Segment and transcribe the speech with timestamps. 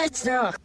[0.00, 0.26] What?
[0.26, 0.59] Ugh.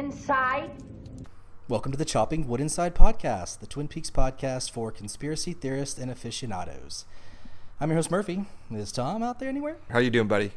[0.00, 0.70] Inside.
[1.68, 6.10] Welcome to the Chopping Wood Inside podcast, the Twin Peaks podcast for conspiracy theorists and
[6.10, 7.04] aficionados.
[7.78, 8.46] I'm your host Murphy.
[8.72, 9.76] Is Tom out there anywhere?
[9.90, 10.52] How you doing, buddy?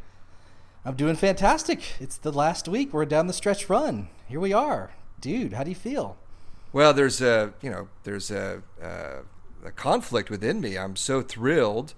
[0.85, 1.81] I'm doing fantastic.
[1.99, 2.93] It's the last week.
[2.93, 4.07] We're down the stretch run.
[4.29, 5.51] Here we are, dude.
[5.51, 6.15] How do you feel?
[6.71, 10.77] Well, there's a you know there's a, a, a conflict within me.
[10.77, 11.93] I'm so thrilled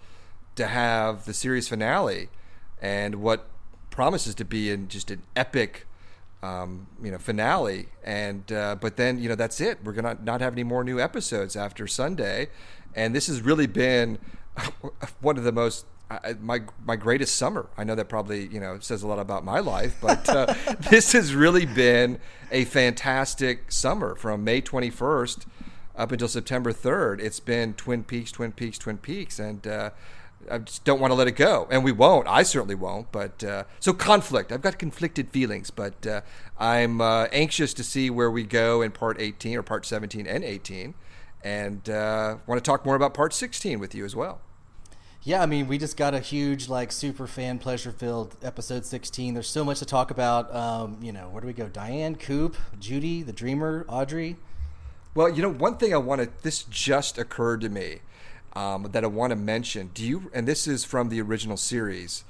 [0.55, 2.29] to have the series finale
[2.81, 3.47] and what
[3.91, 5.85] promises to be in just an epic
[6.45, 7.87] um, you know finale.
[8.03, 9.79] And uh, but then you know that's it.
[9.83, 12.49] We're gonna not have any more new episodes after sunday.
[12.95, 14.19] And this has really been
[15.21, 17.69] one of the most uh, my my greatest summer.
[17.77, 20.53] I know that probably you know says a lot about my life but uh,
[20.89, 22.19] this has really been
[22.51, 25.45] a fantastic summer from may 21st
[25.97, 29.39] up until september 3rd it's been twin peaks twin peaks twin peaks.
[29.39, 29.89] And uh,
[30.49, 32.27] I just don't want to let it go, and we won't.
[32.27, 33.11] I certainly won't.
[33.11, 34.51] But uh, so conflict.
[34.51, 36.21] I've got conflicted feelings, but uh,
[36.59, 40.43] I'm uh, anxious to see where we go in part 18 or part 17 and
[40.43, 40.93] 18,
[41.43, 44.41] and uh, want to talk more about part 16 with you as well.
[45.23, 49.33] Yeah, I mean, we just got a huge, like, super fan pleasure filled episode 16.
[49.33, 50.55] There's so much to talk about.
[50.55, 51.67] Um, you know, where do we go?
[51.67, 54.35] Diane, Coop, Judy, the Dreamer, Audrey.
[55.15, 56.29] Well, you know, one thing I want to.
[56.43, 58.01] This just occurred to me
[58.55, 59.91] um, that I want to mention.
[59.93, 60.31] Do you?
[60.33, 62.23] And this is from the original series.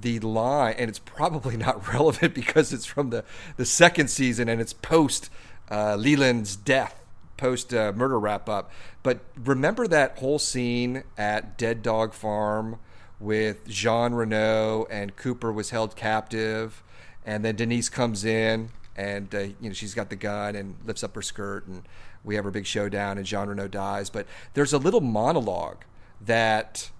[0.00, 3.24] The line, and it's probably not relevant because it's from the
[3.56, 5.30] the second season and it's post
[5.70, 7.02] uh, Leland's death,
[7.36, 8.70] post uh, murder wrap up.
[9.02, 12.78] But remember that whole scene at Dead Dog Farm
[13.18, 16.84] with Jean Renault and Cooper was held captive,
[17.26, 21.04] and then Denise comes in and uh, you know she's got the gun and lifts
[21.04, 21.84] up her skirt and
[22.24, 24.10] we have our big showdown and Jean Renault dies.
[24.10, 25.84] But there's a little monologue
[26.20, 26.90] that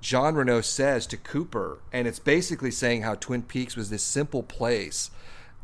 [0.00, 4.42] Jean Renault says to Cooper, and it's basically saying how Twin Peaks was this simple
[4.42, 5.10] place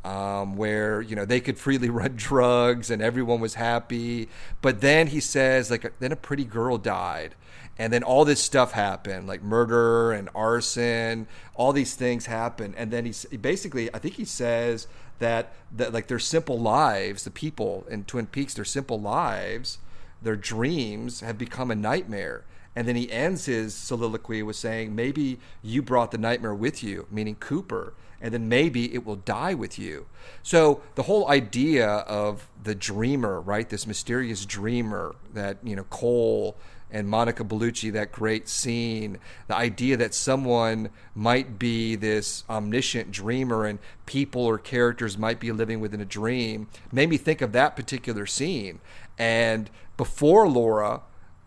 [0.04, 4.28] um, where you know they could freely run drugs and everyone was happy.
[4.62, 7.34] But then he says, like, then a pretty girl died,
[7.76, 11.26] and then all this stuff happened, like murder and arson.
[11.54, 14.86] All these things happen, and then he basically, I think he says
[15.18, 19.78] that that like their simple lives, the people in Twin Peaks, their simple lives,
[20.22, 22.44] their dreams have become a nightmare.
[22.76, 27.06] And then he ends his soliloquy with saying, maybe you brought the nightmare with you,
[27.10, 30.06] meaning Cooper, and then maybe it will die with you.
[30.44, 33.68] So the whole idea of the dreamer, right?
[33.68, 36.56] This mysterious dreamer that, you know, Cole
[36.90, 43.66] and Monica Bellucci, that great scene, the idea that someone might be this omniscient dreamer
[43.66, 47.76] and people or characters might be living within a dream, made me think of that
[47.76, 48.80] particular scene.
[49.18, 51.02] And before Laura,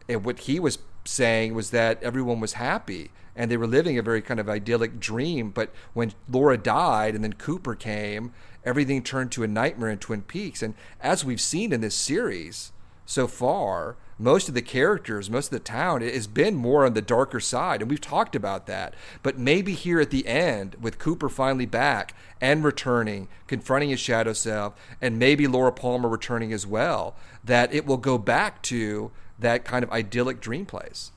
[0.07, 4.03] and what he was saying was that everyone was happy and they were living a
[4.03, 5.50] very kind of idyllic dream.
[5.50, 10.22] But when Laura died and then Cooper came, everything turned to a nightmare in Twin
[10.22, 10.62] Peaks.
[10.62, 12.72] And as we've seen in this series
[13.06, 17.01] so far, most of the characters, most of the town has been more on the
[17.01, 17.81] darker side.
[17.81, 18.93] And we've talked about that.
[19.23, 24.33] But maybe here at the end, with Cooper finally back and returning, confronting his shadow
[24.33, 29.65] self, and maybe Laura Palmer returning as well, that it will go back to that
[29.65, 31.11] kind of idyllic dream place.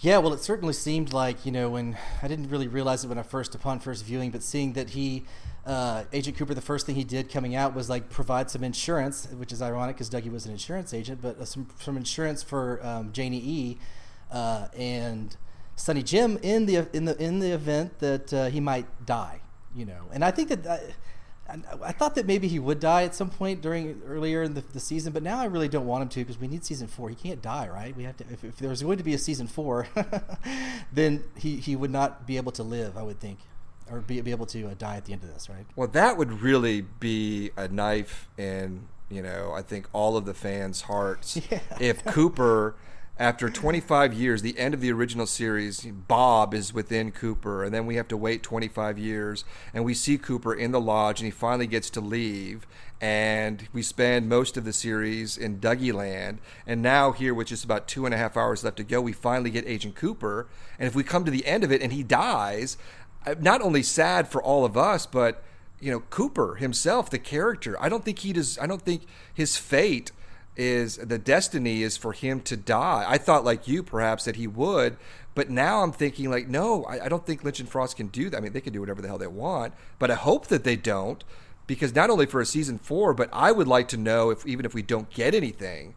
[0.00, 3.18] Yeah, well, it certainly seemed like you know when I didn't really realize it when
[3.18, 5.24] I first upon first viewing, but seeing that he,
[5.66, 9.26] uh, Agent Cooper, the first thing he did coming out was like provide some insurance,
[9.36, 12.84] which is ironic because Dougie was an insurance agent, but uh, some some insurance for
[12.84, 13.78] um, Janie E.
[14.30, 15.36] Uh, and
[15.76, 19.40] Sonny Jim in the in the in the event that uh, he might die,
[19.74, 20.66] you know, and I think that.
[20.66, 20.78] Uh,
[21.46, 24.80] I thought that maybe he would die at some point during earlier in the, the
[24.80, 27.10] season, but now I really don't want him to because we need season four.
[27.10, 27.94] He can't die, right?
[27.94, 28.24] We have to.
[28.32, 29.86] If, if there's going to be a season four,
[30.92, 32.96] then he, he would not be able to live.
[32.96, 33.40] I would think,
[33.90, 35.66] or be, be able to uh, die at the end of this, right?
[35.76, 40.34] Well, that would really be a knife in you know I think all of the
[40.34, 41.60] fans' hearts Yeah.
[41.78, 42.74] if Cooper
[43.16, 47.86] after 25 years, the end of the original series, Bob is within Cooper, and then
[47.86, 51.30] we have to wait 25 years, and we see Cooper in the lodge, and he
[51.30, 52.66] finally gets to leave,
[53.00, 57.64] and we spend most of the series in Dougie Land, and now here with just
[57.64, 60.88] about two and a half hours left to go, we finally get Agent Cooper, and
[60.88, 62.76] if we come to the end of it and he dies,
[63.26, 65.42] Uh, not only sad for all of us, but
[65.80, 67.80] you know Cooper himself, the character.
[67.80, 68.58] I don't think he does.
[68.58, 70.12] I don't think his fate
[70.56, 73.04] is the destiny is for him to die.
[73.06, 74.96] I thought like you perhaps that he would,
[75.34, 78.30] but now I'm thinking like no, I, I, don't think Lynch and Frost can do
[78.30, 78.36] that.
[78.36, 80.76] I mean, they can do whatever the hell they want, but I hope that they
[80.76, 81.24] don't
[81.66, 84.66] because not only for a season four, but I would like to know if even
[84.66, 85.94] if we don't get anything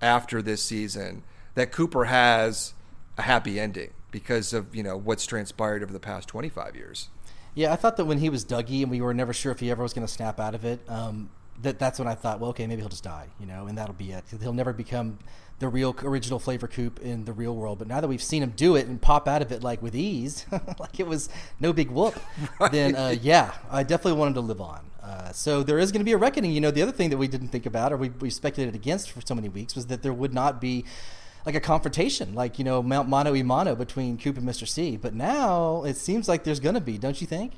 [0.00, 1.22] after this season,
[1.54, 2.74] that Cooper has
[3.18, 7.10] a happy ending because of you know what's transpired over the past 25 years.
[7.54, 9.70] Yeah, I thought that when he was Dougie and we were never sure if he
[9.70, 10.80] ever was going to snap out of it.
[10.88, 11.28] Um,
[11.60, 13.94] that that's when I thought, well, okay, maybe he'll just die, you know, and that'll
[13.94, 14.24] be it.
[14.40, 15.18] He'll never become
[15.58, 17.78] the real original flavor coop in the real world.
[17.78, 19.94] But now that we've seen him do it and pop out of it like with
[19.94, 20.46] ease,
[20.78, 21.28] like it was
[21.60, 22.18] no big whoop,
[22.58, 22.72] right.
[22.72, 24.90] then uh, yeah, I definitely wanted to live on.
[25.02, 26.52] Uh, so there is going to be a reckoning.
[26.52, 29.10] You know, the other thing that we didn't think about or we, we speculated against
[29.10, 30.86] for so many weeks was that there would not be
[31.46, 34.66] like a confrontation, like you know, mano a mano between Coop and Mr.
[34.66, 34.96] C.
[34.96, 37.52] But now it seems like there's going to be, don't you think?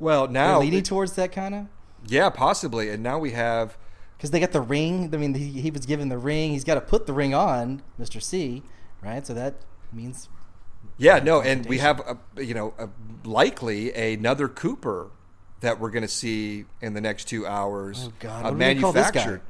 [0.00, 1.66] Well, now They're leading it, towards that kind of.
[2.06, 2.90] Yeah, possibly.
[2.90, 3.78] And now we have
[4.16, 5.10] because they got the ring.
[5.14, 6.50] I mean, he, he was given the ring.
[6.50, 8.64] He's got to put the ring on, Mister C.
[9.00, 9.24] Right.
[9.24, 9.54] So that
[9.92, 10.28] means.
[10.98, 11.20] Yeah.
[11.20, 11.40] No.
[11.40, 12.88] And we have a, you know a,
[13.26, 15.10] likely another Cooper
[15.60, 18.08] that we're going to see in the next two hours.
[18.08, 18.46] Oh God!
[18.46, 19.40] Uh, manufactured.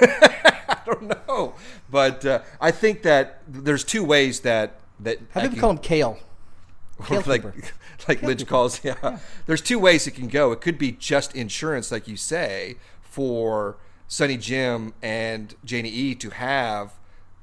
[0.88, 1.54] I don't know,
[1.90, 5.18] but uh, I think that there's two ways that that.
[5.30, 6.18] How do you call him Kale?
[7.04, 7.44] Kale like
[8.08, 8.82] like Lynch calls.
[8.82, 8.94] Yeah.
[9.02, 9.18] yeah.
[9.46, 10.52] There's two ways it can go.
[10.52, 13.76] It could be just insurance, like you say, for
[14.06, 16.94] Sonny Jim and Janie E to have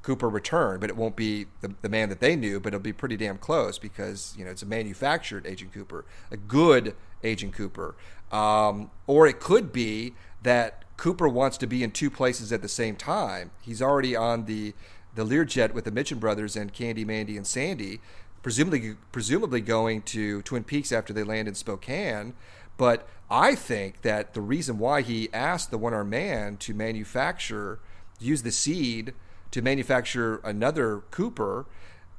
[0.01, 2.93] Cooper return, but it won't be the, the man that they knew, but it'll be
[2.93, 7.95] pretty damn close because, you know, it's a manufactured Agent Cooper, a good Agent Cooper.
[8.31, 10.13] Um, or it could be
[10.43, 13.51] that Cooper wants to be in two places at the same time.
[13.61, 14.73] He's already on the
[15.13, 18.01] the Learjet with the Mitchum brothers and Candy, Mandy, and Sandy
[18.45, 22.35] presumably presumably going to Twin Peaks after they land in Spokane.
[22.77, 27.79] But I think that the reason why he asked the one armed man to manufacture,
[28.19, 29.15] use the seed
[29.49, 31.65] to manufacture another Cooper,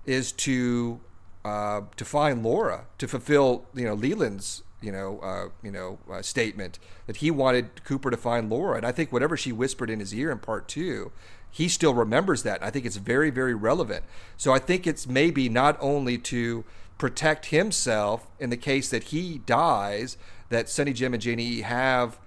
[0.05, 1.01] is to
[1.45, 6.23] uh, to find Laura to fulfill you know Leland's you know uh, you know uh,
[6.23, 10.01] statement that he wanted Cooper to find Laura, and I think whatever she whispered in
[10.01, 11.13] his ear in part two
[11.57, 12.63] he still remembers that.
[12.63, 14.05] I think it's very, very relevant.
[14.37, 16.67] So I think it's maybe not only to
[16.99, 20.19] protect himself in the case that he dies,
[20.51, 22.19] that Sonny Jim and Janie have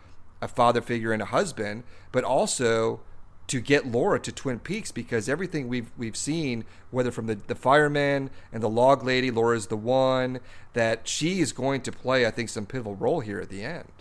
[0.42, 3.02] a father figure and a husband, but also
[3.50, 7.56] to get Laura to Twin Peaks because everything we've we've seen, whether from the, the
[7.56, 10.40] fireman and the log lady, Laura's the one,
[10.74, 13.92] that she is going to play, I think, some pivotal role here at the end.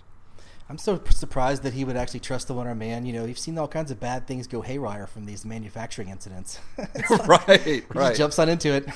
[0.71, 3.07] I'm so surprised that he would actually trust the one man.
[3.07, 6.61] You know, you've seen all kinds of bad things go haywire from these manufacturing incidents.
[6.79, 8.17] like, right, right.
[8.17, 8.87] jumps on into it.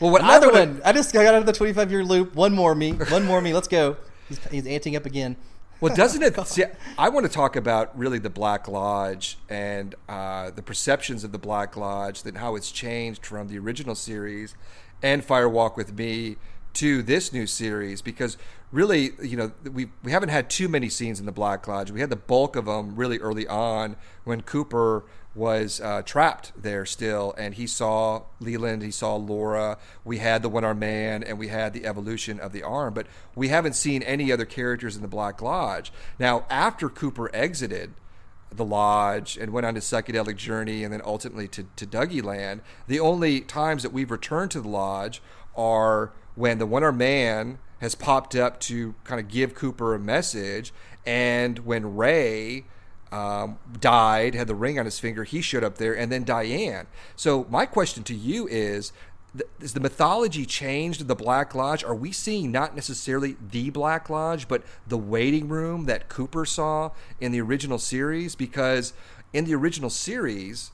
[0.00, 0.80] Well, what another one.
[0.84, 2.34] I just got out of the 25 year loop.
[2.34, 2.92] One more me.
[2.92, 3.52] One more me.
[3.52, 3.96] Let's go.
[4.28, 5.36] He's, he's anting up again.
[5.80, 6.38] Well, doesn't it?
[6.46, 6.64] see,
[6.98, 11.38] I want to talk about really the Black Lodge and uh, the perceptions of the
[11.38, 14.54] Black Lodge, and how it's changed from the original series
[15.02, 16.36] and Fire Walk with Me
[16.72, 18.36] to this new series because
[18.70, 21.90] really, you know, we we haven't had too many scenes in the Black Lodge.
[21.90, 26.84] We had the bulk of them really early on when Cooper was uh, trapped there
[26.84, 29.78] still, and he saw Leland, he saw Laura.
[30.04, 33.06] We had the One Arm Man, and we had the evolution of the arm, but
[33.34, 35.92] we haven't seen any other characters in the Black Lodge.
[36.18, 37.94] Now, after Cooper exited
[38.52, 42.62] the lodge and went on his psychedelic journey, and then ultimately to to Dougie Land,
[42.88, 45.22] the only times that we've returned to the lodge
[45.56, 49.98] are when the One Arm Man has popped up to kind of give Cooper a
[49.98, 50.72] message.
[51.06, 52.64] And when Ray
[53.12, 56.86] um, died, had the ring on his finger, he showed up there, and then Diane.
[57.16, 58.92] So my question to you is.
[59.60, 61.84] Is the mythology changed the Black Lodge?
[61.84, 66.90] Are we seeing not necessarily the Black Lodge, but the waiting room that Cooper saw
[67.20, 68.34] in the original series?
[68.34, 68.92] Because
[69.32, 70.72] in the original series,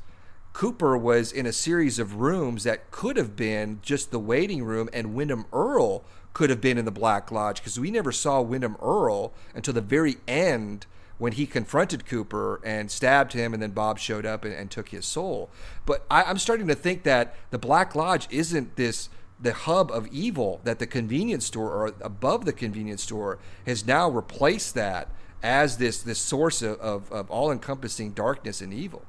[0.54, 4.88] Cooper was in a series of rooms that could have been just the waiting room,
[4.90, 6.02] and Windom Earle
[6.32, 9.82] could have been in the Black Lodge because we never saw Windom Earle until the
[9.82, 10.86] very end
[11.18, 14.90] when he confronted Cooper and stabbed him, and then Bob showed up and, and took
[14.90, 15.50] his soul.
[15.86, 19.08] But I, I'm starting to think that the Black Lodge isn't this
[19.38, 24.08] the hub of evil that the convenience store or above the convenience store has now
[24.08, 25.10] replaced that
[25.42, 29.02] as this this source of, of, of all encompassing darkness and evil.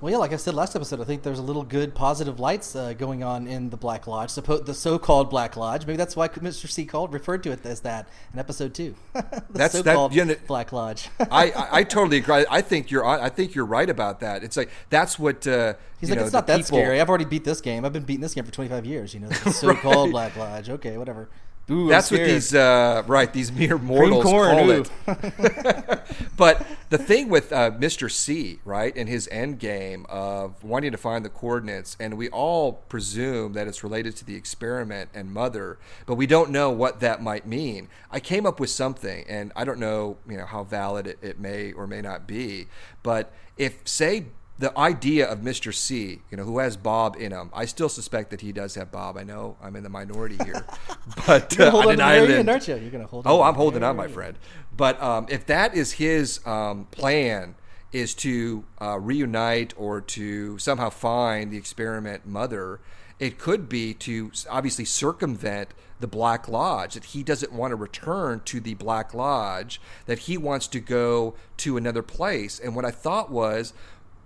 [0.00, 2.76] Well, yeah, like I said last episode, I think there's a little good positive lights
[2.76, 5.86] uh, going on in the Black Lodge, suppo- the so-called Black Lodge.
[5.86, 6.70] Maybe that's why Mr.
[6.70, 8.94] C called referred to it as that in episode two.
[9.12, 11.08] the That's- that- so-called you know- Black Lodge.
[11.20, 12.44] I, I, I totally agree.
[12.48, 14.44] I think you're I think you're right about that.
[14.44, 17.00] It's like that's what uh, He's like, know, it's not that people- scary.
[17.00, 17.84] I've already beat this game.
[17.84, 19.14] I've been beating this game for 25 years.
[19.14, 20.70] You know, the so-called Black Lodge.
[20.70, 21.28] Okay, whatever.
[21.70, 24.84] Ooh, That's what these uh, right these mere mortals corn, call ooh.
[25.06, 26.00] it.
[26.36, 28.10] but the thing with uh, Mr.
[28.10, 32.72] C, right, and his end game of wanting to find the coordinates, and we all
[32.72, 37.22] presume that it's related to the experiment and mother, but we don't know what that
[37.22, 37.88] might mean.
[38.10, 41.38] I came up with something, and I don't know, you know, how valid it, it
[41.38, 42.68] may or may not be,
[43.02, 44.26] but if say
[44.58, 45.72] the idea of Mr.
[45.72, 48.90] C, you know, who has Bob in him, I still suspect that he does have
[48.90, 49.16] Bob.
[49.16, 50.66] I know I'm in the minority here,
[51.26, 52.76] but uh, hold on an to island, aren't you?
[52.76, 53.26] You're gonna hold.
[53.26, 54.36] Oh, I'm holding on, my friend.
[54.76, 57.54] But um, if that is his um, plan,
[57.92, 62.80] is to uh, reunite or to somehow find the experiment mother,
[63.18, 66.94] it could be to obviously circumvent the Black Lodge.
[66.94, 69.80] That he doesn't want to return to the Black Lodge.
[70.06, 72.60] That he wants to go to another place.
[72.60, 73.72] And what I thought was,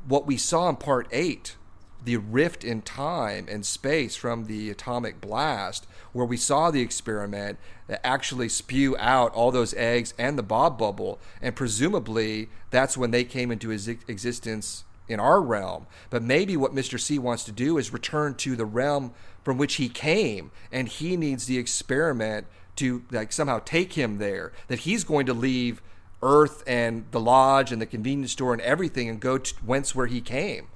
[0.07, 1.57] what we saw in Part Eight
[2.05, 7.59] the rift in time and space from the atomic blast, where we saw the experiment
[8.03, 13.25] actually spew out all those eggs and the Bob bubble, and presumably that's when they
[13.25, 15.87] came into existence in our realm.
[16.11, 16.99] But maybe what Mr.
[16.99, 19.13] C wants to do is return to the realm
[19.45, 24.53] from which he came, and he needs the experiment to like somehow take him there.
[24.69, 25.83] That he's going to leave
[26.23, 30.07] Earth and the lodge and the convenience store and everything and go to whence where
[30.07, 30.69] he came.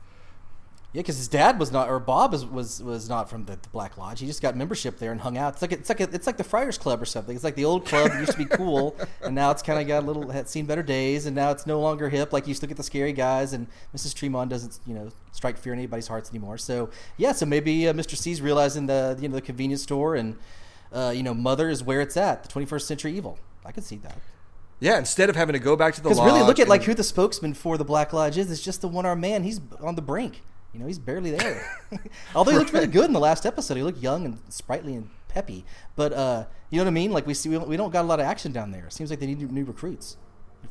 [0.96, 3.68] Yeah, because his dad was not, or Bob was was, was not from the, the
[3.68, 4.20] Black Lodge.
[4.20, 5.52] He just got membership there and hung out.
[5.52, 7.34] It's like it's like a, it's like the Friars Club or something.
[7.34, 9.86] It's like the old club that used to be cool, and now it's kind of
[9.86, 12.32] got a little had seen better days, and now it's no longer hip.
[12.32, 14.14] Like you used to get the scary guys, and Mrs.
[14.14, 16.56] Tremond doesn't you know strike fear in anybody's hearts anymore.
[16.56, 16.88] So
[17.18, 18.16] yeah, so maybe uh, Mr.
[18.16, 20.38] C's realizing the you know the convenience store and
[20.94, 22.42] uh, you know mother is where it's at.
[22.42, 23.38] The 21st century evil.
[23.66, 24.16] I could see that.
[24.78, 26.32] Yeah, instead of having to go back to the Because lodge.
[26.32, 28.50] really, look at like who the spokesman for the Black Lodge is.
[28.50, 29.42] It's just the one armed man.
[29.42, 30.42] He's on the brink.
[30.72, 31.66] You know, he's barely there.
[32.34, 33.76] Although he looked really good in the last episode.
[33.76, 35.64] He looked young and sprightly and peppy.
[35.94, 37.12] But uh, you know what I mean?
[37.12, 38.86] Like we see, we don't, we don't got a lot of action down there.
[38.86, 40.18] It seems like they need new, recruits,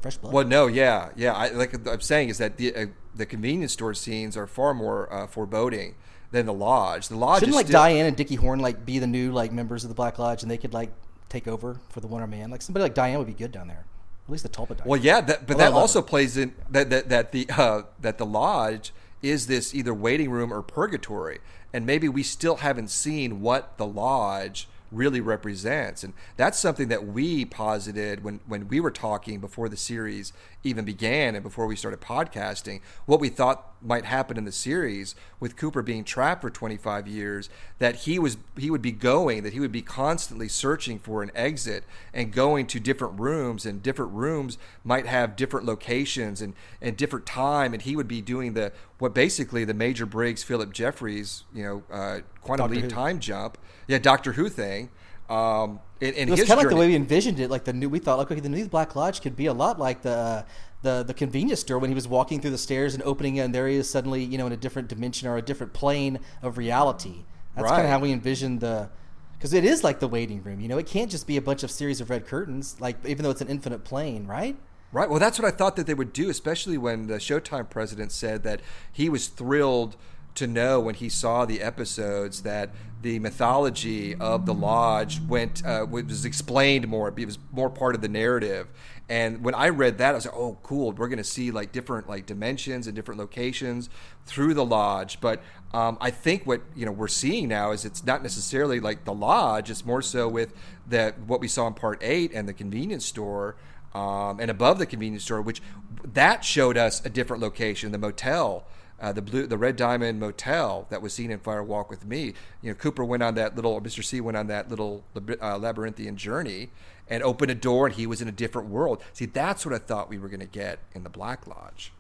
[0.01, 0.33] fresh blood.
[0.33, 1.33] Well, no, yeah, yeah.
[1.33, 2.85] I, like I'm saying is that the uh,
[3.15, 5.95] the convenience store scenes are far more uh, foreboding
[6.29, 7.07] than the lodge.
[7.07, 9.83] The lodge Shouldn't like still, Diane and Dickie Horne like be the new like members
[9.83, 10.91] of the Black Lodge, and they could like
[11.29, 12.51] take over for the one man?
[12.51, 13.85] Like somebody like Diane would be good down there.
[14.27, 14.83] At least the Tulpa.
[14.85, 16.07] Well, yeah, that, but that also it.
[16.07, 18.91] plays in that that, that the uh, that the lodge
[19.21, 21.39] is this either waiting room or purgatory,
[21.71, 27.05] and maybe we still haven't seen what the lodge really represents, and that's something that
[27.05, 31.75] we posited when when we were talking before the series even began and before we
[31.75, 32.81] started podcasting.
[33.05, 37.49] What we thought might happen in the series with Cooper being trapped for 25 years,
[37.79, 41.31] that he was he would be going, that he would be constantly searching for an
[41.35, 46.97] exit and going to different rooms, and different rooms might have different locations and and
[46.97, 51.43] different time, and he would be doing the what basically the Major Briggs Philip Jeffries,
[51.53, 54.89] you know, uh, quantum leap time jump, yeah, Doctor Who thing.
[55.29, 57.49] Um, in, in It was kind of like the way we envisioned it.
[57.49, 59.79] Like the new, we thought, like okay, the new Black Lodge could be a lot
[59.79, 60.45] like the
[60.85, 63.53] the the convenience store when he was walking through the stairs and opening, it, and
[63.53, 66.57] there he is suddenly, you know, in a different dimension or a different plane of
[66.57, 67.25] reality.
[67.55, 68.89] That's kind of how we envisioned the.
[69.37, 70.77] Because it is like the waiting room, you know.
[70.77, 73.41] It can't just be a bunch of series of red curtains, like even though it's
[73.41, 74.55] an infinite plane, right?
[74.93, 75.09] Right.
[75.09, 78.43] Well, that's what I thought that they would do, especially when the Showtime president said
[78.43, 78.61] that
[78.93, 79.97] he was thrilled
[80.35, 82.69] to know when he saw the episodes that
[83.01, 87.13] the mythology of the lodge went uh, was explained more.
[87.15, 88.67] It was more part of the narrative.
[89.07, 90.91] And when I read that, I was like, "Oh, cool!
[90.91, 93.89] We're going to see like different like dimensions and different locations
[94.25, 95.43] through the lodge." But
[95.73, 99.13] um, I think what you know we're seeing now is it's not necessarily like the
[99.13, 99.69] lodge.
[99.69, 100.53] It's more so with
[100.87, 103.55] that what we saw in part eight and the convenience store
[103.95, 105.61] um, and above the convenience store, which
[106.03, 108.65] that showed us a different location, the motel,
[108.99, 112.33] uh, the blue, the Red Diamond Motel that was seen in Fire Walk with Me.
[112.61, 114.03] You know, Cooper went on that little, Mr.
[114.03, 115.05] C went on that little
[115.41, 116.71] uh, labyrinthian journey
[117.07, 119.03] and opened a door, and he was in a different world.
[119.13, 121.91] See, that's what I thought we were going to get in the Black Lodge.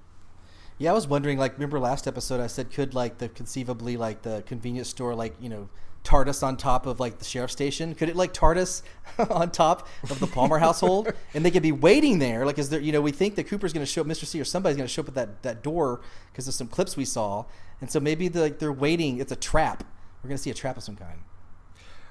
[0.77, 1.37] Yeah, I was wondering.
[1.37, 5.33] Like, remember last episode I said could like the conceivably like the convenience store like
[5.39, 5.69] you know
[6.03, 7.95] TARDIS on top of like the sheriff station?
[7.95, 8.81] Could it like TARDIS
[9.29, 12.45] on top of the Palmer household, and they could be waiting there?
[12.45, 14.25] Like, is there you know we think that Cooper's going to show up, Mr.
[14.25, 16.97] C or somebody's going to show up at that that door because of some clips
[16.97, 17.45] we saw,
[17.79, 19.19] and so maybe the, like they're waiting.
[19.19, 19.83] It's a trap.
[20.21, 21.19] We're going to see a trap of some kind.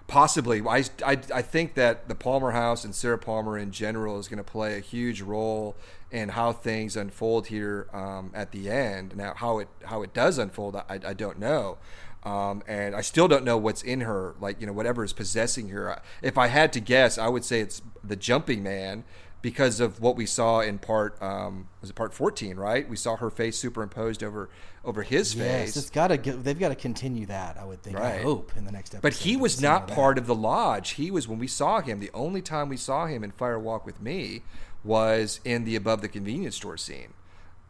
[0.06, 0.60] Possibly.
[0.60, 4.38] I, I, I think that the Palmer House and Sarah Palmer in general is going
[4.38, 5.76] to play a huge role
[6.10, 9.16] in how things unfold here um, at the end.
[9.16, 11.78] Now, how it how it does unfold, I, I don't know.
[12.22, 15.68] Um, and I still don't know what's in her, like you know, whatever is possessing
[15.68, 16.00] her.
[16.22, 19.04] If I had to guess, I would say it's the jumping man
[19.44, 23.14] because of what we saw in part um, was it part 14 right we saw
[23.16, 24.48] her face superimposed over
[24.86, 27.98] over his yes, face it's got to they've got to continue that i would think
[27.98, 28.20] Right.
[28.20, 31.10] i hope in the next episode but he was not part of the lodge he
[31.10, 34.00] was when we saw him the only time we saw him in fire walk with
[34.00, 34.40] me
[34.82, 37.12] was in the above the convenience store scene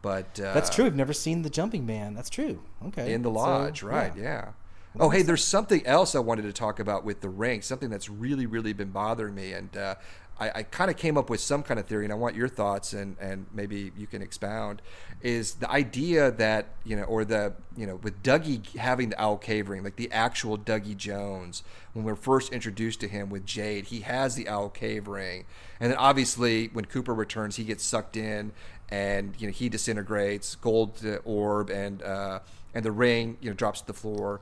[0.00, 3.30] but uh, that's true we've never seen the jumping man that's true okay in the
[3.30, 4.12] So, lodge, right?
[4.16, 4.52] Yeah.
[5.00, 7.62] Oh, hey, there's something else I wanted to talk about with the ring.
[7.62, 9.96] Something that's really, really been bothering me, and uh,
[10.38, 12.48] I, I kind of came up with some kind of theory, and I want your
[12.48, 14.82] thoughts, and and maybe you can expound.
[15.22, 19.36] Is the idea that you know, or the you know, with Dougie having the owl
[19.36, 21.62] cave ring, like the actual Dougie Jones,
[21.92, 25.44] when we're first introduced to him with Jade, he has the owl cave ring,
[25.78, 28.52] and then obviously when Cooper returns, he gets sucked in,
[28.88, 32.40] and you know he disintegrates, gold orb, and uh,
[32.74, 34.40] and the ring you know drops to the floor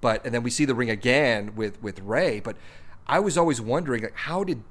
[0.00, 2.40] but and then we see the ring again with with Ray.
[2.40, 2.56] But
[3.06, 4.62] I was always wondering, like, how did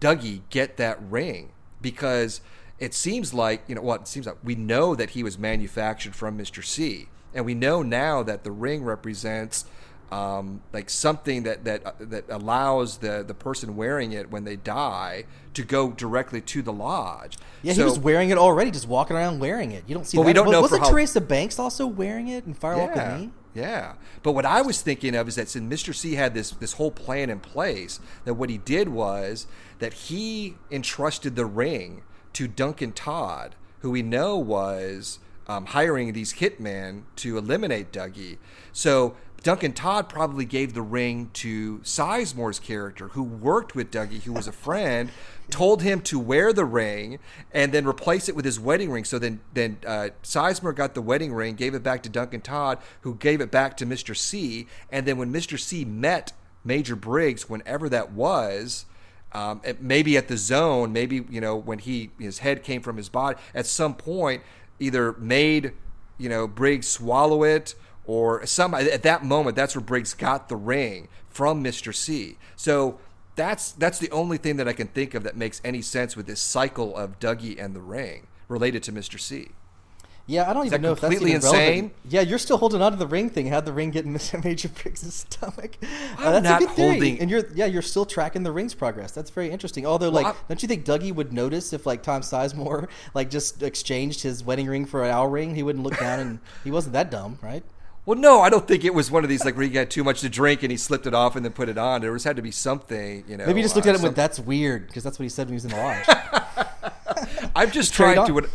[0.00, 1.50] Dougie get that ring?
[1.80, 2.40] Because
[2.78, 6.14] it seems like you know what it seems like we know that he was manufactured
[6.14, 9.64] from Mister C, and we know now that the ring represents.
[10.12, 14.54] Um, like something that that uh, that allows the the person wearing it when they
[14.54, 15.24] die
[15.54, 17.36] to go directly to the lodge.
[17.62, 20.22] yeah he was wearing it already just walking around wearing it you don't see But
[20.22, 23.20] that we don't know wasn't how- teresa banks also wearing it in firewalk yeah, with
[23.22, 23.94] me Yeah.
[24.22, 25.94] But what I was thinking of is that since Mr.
[25.94, 29.46] C had this this whole plan in place, that what he did was
[29.78, 32.02] that he entrusted the ring
[32.34, 38.38] to Duncan Todd, who we know was um, hiring these hitmen to eliminate Dougie.
[38.72, 44.32] So Duncan Todd probably gave the ring to Sizemore's character, who worked with Dougie, who
[44.32, 45.10] was a friend,
[45.50, 47.20] told him to wear the ring
[47.52, 49.04] and then replace it with his wedding ring.
[49.04, 52.78] So then, then uh, Sizemore got the wedding ring, gave it back to Duncan Todd,
[53.02, 54.16] who gave it back to Mr.
[54.16, 54.66] C.
[54.90, 55.58] And then when Mr.
[55.58, 56.32] C met
[56.64, 58.86] Major Briggs, whenever that was,
[59.32, 63.08] um, maybe at the zone, maybe you know when he his head came from his
[63.08, 64.42] body, at some point,
[64.78, 65.72] either made
[66.18, 70.56] you know Briggs swallow it or some at that moment that's where Briggs got the
[70.56, 71.94] ring from Mr.
[71.94, 72.38] C.
[72.56, 72.98] So
[73.34, 76.26] that's that's the only thing that I can think of that makes any sense with
[76.26, 79.20] this cycle of Dougie and the ring related to Mr.
[79.20, 79.50] C.
[80.28, 81.68] Yeah, I don't even know if that's completely even relevant.
[81.70, 81.90] insane?
[82.08, 83.46] Yeah, you're still holding on to the ring thing.
[83.46, 84.18] How'd the ring get in.
[84.42, 85.76] Major Briggs' stomach?
[85.82, 85.86] Uh,
[86.18, 86.90] I'm that's not a good theory.
[86.94, 89.12] holding- And you're yeah, you're still tracking the ring's progress.
[89.12, 89.86] That's very interesting.
[89.86, 93.62] Although, like, I- don't you think Dougie would notice if like Tom Sizemore like just
[93.62, 95.54] exchanged his wedding ring for an owl ring?
[95.54, 97.62] He wouldn't look down, and he wasn't that dumb, right?
[98.04, 100.02] Well, no, I don't think it was one of these like where he got too
[100.04, 102.00] much to drink and he slipped it off and then put it on.
[102.02, 103.46] There was had to be something, you know.
[103.46, 105.28] Maybe he just looked uh, at him some- with "That's weird" because that's what he
[105.28, 107.46] said when he was in the lodge.
[107.54, 108.48] I'm just trying to.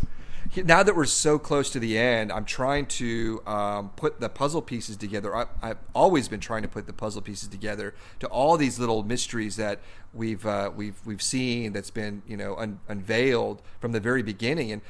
[0.57, 4.61] Now that we're so close to the end, I'm trying to um, put the puzzle
[4.61, 5.33] pieces together.
[5.33, 9.01] I, I've always been trying to put the puzzle pieces together to all these little
[9.03, 9.79] mysteries that
[10.13, 14.73] we've uh, we've we've seen that's been you know un, unveiled from the very beginning.
[14.73, 14.81] And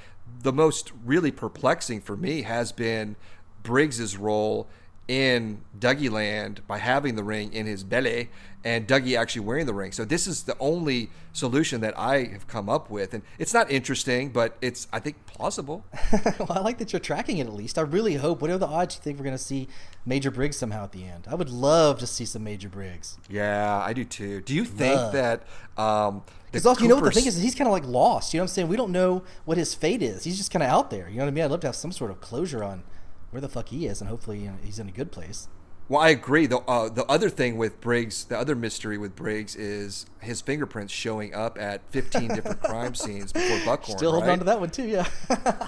[0.42, 3.16] the most really perplexing for me has been
[3.62, 4.68] Briggs's role
[5.12, 8.30] in Dougie Land by having the ring in his belly
[8.64, 9.92] and Dougie actually wearing the ring.
[9.92, 13.70] So this is the only solution that I have come up with, and it's not
[13.70, 15.84] interesting, but it's I think plausible.
[16.40, 17.78] well, I like that you're tracking it at least.
[17.78, 18.42] I really hope.
[18.42, 19.68] What are the odds you think we're going to see
[20.06, 21.28] Major Briggs somehow at the end?
[21.30, 23.18] I would love to see some Major Briggs.
[23.30, 24.40] Yeah, I do too.
[24.40, 25.12] Do you think Love.
[25.12, 25.44] that?
[25.78, 28.34] Um, Because also, you know what the Cooper's- thing is, he's kind of like lost.
[28.34, 28.68] You know what I'm saying?
[28.70, 30.24] We don't know what his fate is.
[30.24, 31.10] He's just kind of out there.
[31.10, 31.44] You know what I mean?
[31.44, 32.84] I'd love to have some sort of closure on
[33.32, 35.48] where the fuck he is, and hopefully he's in a good place.
[35.90, 36.46] Well, I agree.
[36.46, 40.94] The uh, the other thing with Briggs, the other mystery with Briggs is his fingerprints
[40.94, 43.98] showing up at 15 different crime scenes before Buckhorn.
[43.98, 44.34] Still holding right?
[44.34, 45.08] on to that one too, yeah.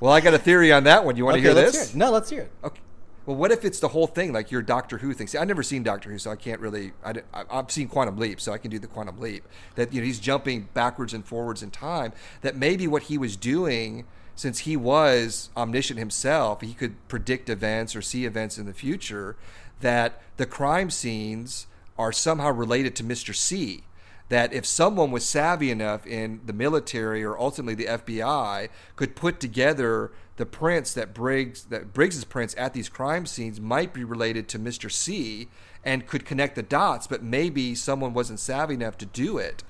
[0.00, 1.16] Well, I got a theory on that one.
[1.16, 1.74] You want to hear this?
[1.74, 1.94] hear it.
[1.96, 2.52] No, let's hear it.
[2.62, 2.80] Okay.
[3.26, 5.26] Well, what if it's the whole thing, like your Doctor Who thing?
[5.26, 6.92] See, I've never seen Doctor Who, so I can't really.
[7.04, 7.14] I,
[7.50, 9.44] I've seen Quantum Leap, so I can do the Quantum Leap.
[9.74, 12.12] That you know he's jumping backwards and forwards in time.
[12.42, 14.06] That maybe what he was doing,
[14.38, 19.36] since he was omniscient himself, he could predict events or see events in the future.
[19.80, 21.66] That the crime scenes
[21.98, 23.82] are somehow related to Mister C
[24.28, 29.40] that if someone was savvy enough in the military or ultimately the FBI could put
[29.40, 34.48] together the prints that Briggs that Briggs's prints at these crime scenes might be related
[34.48, 34.92] to Mr.
[34.92, 35.48] C
[35.84, 39.64] and could connect the dots, but maybe someone wasn't savvy enough to do it.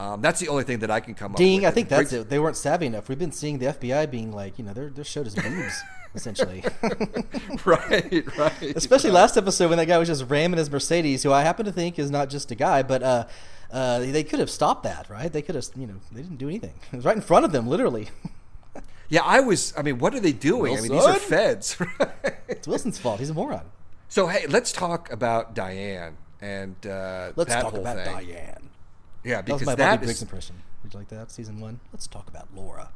[0.00, 1.46] Um, that's the only thing that I can come up with.
[1.46, 2.28] Ding, I think that's it.
[2.28, 3.08] They weren't savvy enough.
[3.08, 5.82] We've been seeing the FBI being like, you know, they're, they're showed as boobs.
[6.14, 6.64] essentially.
[7.64, 8.62] right, right.
[8.76, 11.72] Especially last episode when that guy was just ramming his Mercedes, who I happen to
[11.72, 13.24] think is not just a guy, but uh,
[13.72, 15.32] uh, they could have stopped that, right?
[15.32, 16.74] They could have, you know, they didn't do anything.
[16.92, 18.08] It was right in front of them, literally.
[19.08, 19.74] Yeah, I was.
[19.76, 20.78] I mean, what are they doing?
[20.78, 21.78] I mean, these are feds.
[21.78, 22.36] Right?
[22.48, 23.20] It's Wilson's fault.
[23.20, 23.64] He's a moron.
[24.08, 28.14] So hey, let's talk about Diane and uh, Let's that talk whole about thing.
[28.14, 28.70] Diane.
[29.24, 30.22] Yeah, because That was my that Bobby Briggs is.
[30.22, 30.56] impression.
[30.82, 31.30] Would you like that?
[31.30, 31.80] Season one.
[31.92, 32.90] Let's talk about Laura.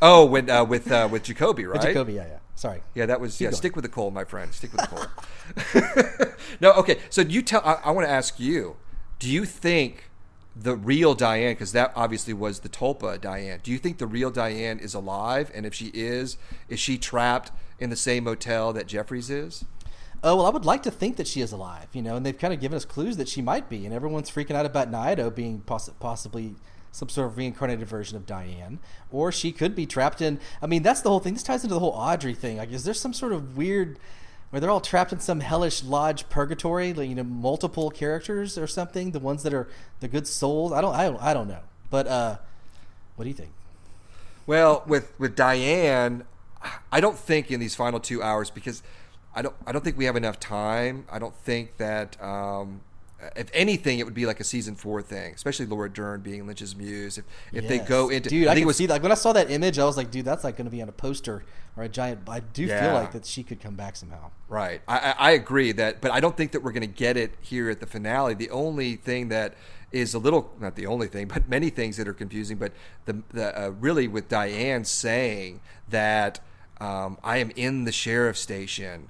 [0.00, 1.80] Oh, when uh, with uh, with Jacoby, right?
[1.80, 2.38] Jacoby, yeah, yeah.
[2.54, 2.82] Sorry.
[2.94, 3.46] Yeah, that was yeah.
[3.46, 3.56] going.
[3.56, 4.52] Stick with the cold, my friend.
[4.52, 6.34] Stick with the cold.
[6.60, 6.98] no, okay.
[7.10, 7.62] So you tell.
[7.64, 8.76] I, I want to ask you.
[9.18, 10.10] Do you think
[10.56, 13.60] the real Diane, because that obviously was the Tulpa Diane.
[13.62, 15.50] Do you think the real Diane is alive?
[15.54, 16.36] And if she is,
[16.68, 19.64] is she trapped in the same motel that Jeffries is?
[20.26, 22.38] Oh well, I would like to think that she is alive, you know, and they've
[22.38, 25.28] kind of given us clues that she might be, and everyone's freaking out about Naido
[25.28, 26.54] being poss- possibly
[26.92, 28.78] some sort of reincarnated version of Diane,
[29.12, 30.40] or she could be trapped in.
[30.62, 31.34] I mean, that's the whole thing.
[31.34, 32.56] This ties into the whole Audrey thing.
[32.56, 33.98] Like, is there some sort of weird
[34.48, 38.66] where they're all trapped in some hellish lodge purgatory, like, you know, multiple characters or
[38.66, 39.10] something?
[39.10, 39.68] The ones that are
[40.00, 40.72] the good souls.
[40.72, 41.62] I don't, I don't, I don't know.
[41.90, 42.36] But uh,
[43.16, 43.50] what do you think?
[44.46, 46.24] Well, with with Diane,
[46.90, 48.82] I don't think in these final two hours because
[49.34, 51.06] I don't I don't think we have enough time.
[51.10, 52.80] I don't think that um,
[53.36, 56.76] if anything, it would be like a season four thing, especially Laura Dern being Lynch's
[56.76, 57.18] muse.
[57.18, 58.94] If if they go into, dude, I, think can it was see that.
[58.94, 60.82] Like when I saw that image, I was like, dude, that's like going to be
[60.82, 61.44] on a poster
[61.76, 62.28] or a giant.
[62.28, 62.80] I do Yeah.
[62.82, 64.30] feel like that she could come back somehow.
[64.48, 64.82] Right.
[64.86, 67.32] I, I I agree that, but I don't think that we're going to get it
[67.40, 68.34] here at the finale.
[68.34, 69.54] The only thing that
[69.90, 72.72] is a little, not the only thing, but many things that are confusing, but
[73.06, 76.40] the, the uh, really with Diane saying that
[76.80, 79.08] um, I am in the sheriff's station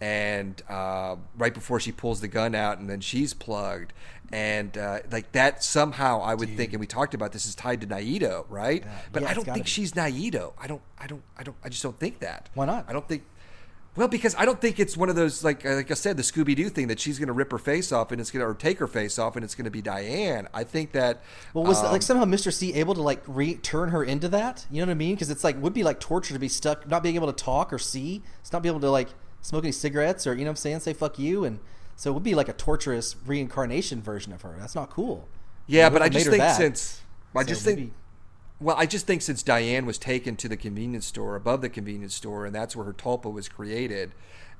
[0.00, 3.92] and uh, right before she pulls the gun out and then she's plugged
[4.32, 7.80] and uh, like that somehow I would think and we talked about this is tied
[7.82, 8.98] to Naido right Yeah.
[9.12, 9.70] but Yeah, I don't think be.
[9.70, 12.86] she's Naido I don't I don't I don't I just don't think that Why not?
[12.88, 13.24] I don't think
[13.96, 16.56] well, because I don't think it's one of those like like I said, the Scooby
[16.56, 18.52] Doo thing that she's going to rip her face off and it's going to or
[18.52, 20.48] take her face off and it's going to be Diane.
[20.52, 22.52] I think that Well, was um, like somehow Mr.
[22.52, 24.66] C able to like re- turn her into that?
[24.68, 25.14] You know what I mean?
[25.14, 27.72] Because it's like would be like torture to be stuck, not being able to talk
[27.72, 28.24] or see.
[28.40, 29.10] It's not be able to like
[29.44, 31.60] smoke any cigarettes or you know what I'm saying, say fuck you, and
[31.96, 34.56] so it would be like a torturous reincarnation version of her.
[34.58, 35.28] That's not cool.
[35.66, 36.56] yeah, but I just think that?
[36.56, 37.02] since
[37.36, 37.92] I So just think maybe-
[38.60, 42.14] well, I just think since Diane was taken to the convenience store above the convenience
[42.14, 44.12] store and that's where her tulpa was created,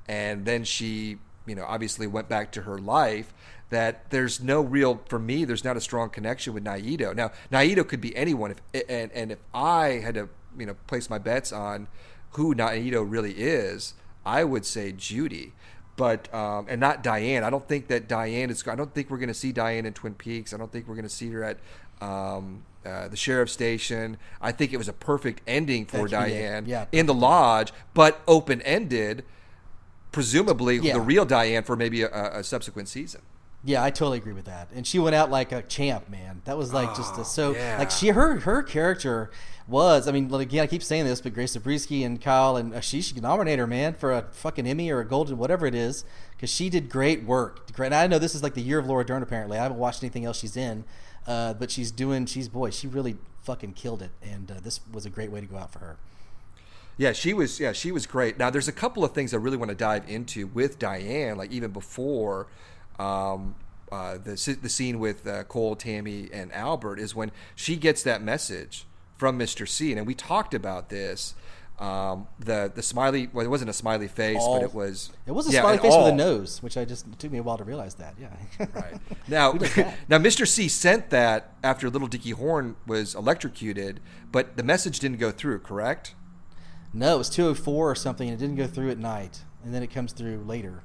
[0.06, 3.32] and then she you know obviously went back to her life.
[3.70, 5.44] That there's no real for me.
[5.44, 7.12] There's not a strong connection with Naido.
[7.14, 8.54] Now Naido could be anyone.
[8.72, 11.88] If and and if I had to you know place my bets on
[12.32, 13.94] who Naido really is,
[14.26, 15.52] I would say Judy.
[15.96, 17.44] But um, and not Diane.
[17.44, 18.66] I don't think that Diane is.
[18.66, 20.52] I don't think we're going to see Diane in Twin Peaks.
[20.52, 21.58] I don't think we're going to see her at
[22.00, 24.16] um, uh, the sheriff's station.
[24.40, 26.38] I think it was a perfect ending for That could be it.
[26.40, 29.24] Diane Yeah, in the lodge, but open ended.
[30.10, 30.94] Presumably, Yeah.
[30.94, 33.22] the real Diane for maybe a, a subsequent season.
[33.66, 34.68] Yeah, I totally agree with that.
[34.74, 36.42] And she went out like a champ, man.
[36.44, 37.78] That was like just a, so Oh, yeah.
[37.78, 39.30] like she her her character
[39.66, 40.06] was.
[40.06, 42.80] I mean, like, again, I keep saying this, but Grace Zabriskie and Kyle and uh,
[42.80, 46.04] she should nominate her, man, for a fucking Emmy or a Golden, whatever it is,
[46.36, 47.72] because she did great work.
[47.72, 47.86] Great.
[47.86, 49.22] And I know this is like the year of Laura Dern.
[49.22, 50.84] Apparently, I haven't watched anything else she's in,
[51.26, 52.26] uh, but she's doing.
[52.26, 55.46] She's boy, she really fucking killed it, and uh, this was a great way to
[55.46, 55.96] go out for her.
[56.98, 57.58] Yeah, she was.
[57.58, 58.38] Yeah, she was great.
[58.38, 61.50] Now, there's a couple of things I really want to dive into with Diane, like
[61.50, 62.46] even before
[62.98, 63.54] um,
[63.90, 68.22] uh, the the scene with uh, Cole, Tammy, and Albert is when she gets that
[68.22, 69.68] message from Mr.
[69.68, 71.34] C, and we talked about this.
[71.78, 73.28] Um, the the smiley.
[73.32, 74.60] Well, it wasn't a smiley face, All.
[74.60, 75.10] but it was.
[75.26, 77.38] It was a yeah, smiley face with a nose, which I just it took me
[77.38, 78.14] a while to realize that.
[78.20, 78.28] Yeah.
[78.74, 78.94] Right.
[79.28, 79.96] Now, Who does that?
[80.08, 80.46] now, Mr.
[80.46, 85.60] C sent that after Little Dicky Horne was electrocuted, but the message didn't go through.
[85.60, 86.14] Correct?
[86.92, 89.42] No, it was 204 or something, and it didn't go through at night.
[89.64, 90.84] And then it comes through later.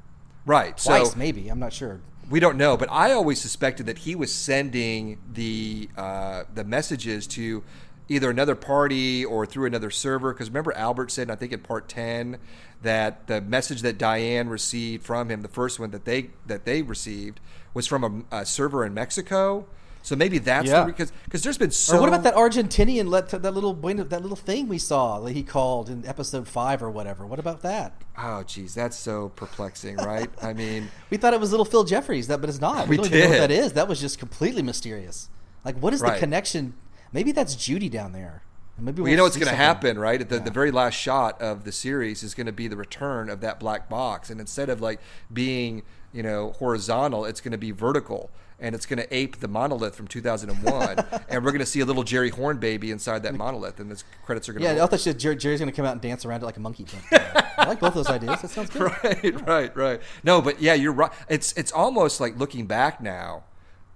[0.50, 0.76] Right.
[0.76, 1.48] Twice, so maybe.
[1.48, 2.02] I'm not sure.
[2.28, 7.28] we don't know, but I always suspected that he was sending the uh, the messages
[7.28, 7.64] to
[8.08, 10.34] either another party or through another server.
[10.34, 12.40] Because remember, Albert said, I think in part ten,
[12.82, 16.82] that the message that Diane received from him, the first one that they that they
[16.82, 17.40] received,
[17.76, 19.68] was from a, a server in Mexico.
[20.02, 20.86] So maybe that's Yeah.
[20.86, 24.36] because because there's been so or what about that Argentinian let that little that little
[24.38, 27.26] thing we saw that he called in episode five or whatever?
[27.28, 27.94] What about that?
[28.18, 30.30] Oh, geez, that's so perplexing, right?
[30.42, 32.88] I mean, We thought it was little Phil Jeffries, that, but it's not.
[32.88, 33.74] We don't even know what that is.
[33.74, 35.30] That was just completely mysterious.
[35.66, 36.14] Like, what is Right.
[36.14, 36.74] the connection?
[37.12, 38.44] Maybe that's Judy down there.
[38.82, 40.22] Maybe Well, you know what's going to happen, right?
[40.22, 43.30] At the, the very last shot of the series is going to be the return
[43.30, 45.00] of that black box, and instead of like
[45.32, 49.48] being you know horizontal, it's going to be vertical, and it's going to ape the
[49.48, 53.36] monolith from 2001, and we're going to see a little Jerry Horne baby inside that
[53.36, 55.76] monolith, and the credits are going to Yeah, I thought she, Jerry, Jerry's going to
[55.76, 56.86] come out and dance around it like a monkey.
[57.12, 58.42] I like both those ideas.
[58.42, 58.82] That sounds good.
[59.04, 60.02] right, right, right.
[60.24, 61.12] No, but yeah, you're right.
[61.28, 63.44] It's it's almost like looking back now,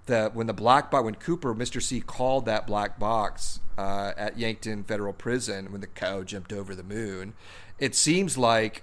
[0.06, 1.80] that when the black box, when Cooper, Mr.
[1.80, 6.74] C called that black box uh, at Yankton Federal Prison when the cow jumped over
[6.74, 7.34] the moon,
[7.78, 8.82] it seems like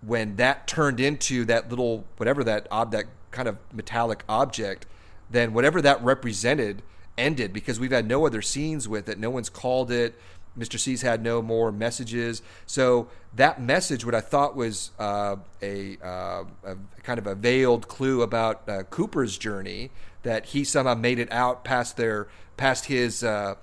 [0.00, 4.86] when that turned into that little whatever that ob that kind of metallic object,
[5.30, 6.82] then whatever that represented
[7.16, 9.18] ended because we've had no other scenes with it.
[9.18, 10.14] No one's called it.
[10.58, 10.78] Mr.
[10.78, 12.42] C's had no more messages.
[12.64, 17.88] So that message, what I thought was uh, a, uh, a kind of a veiled
[17.88, 19.90] clue about uh, Cooper's journey,
[20.24, 23.22] that he somehow made it out past their past his.
[23.22, 23.54] Uh,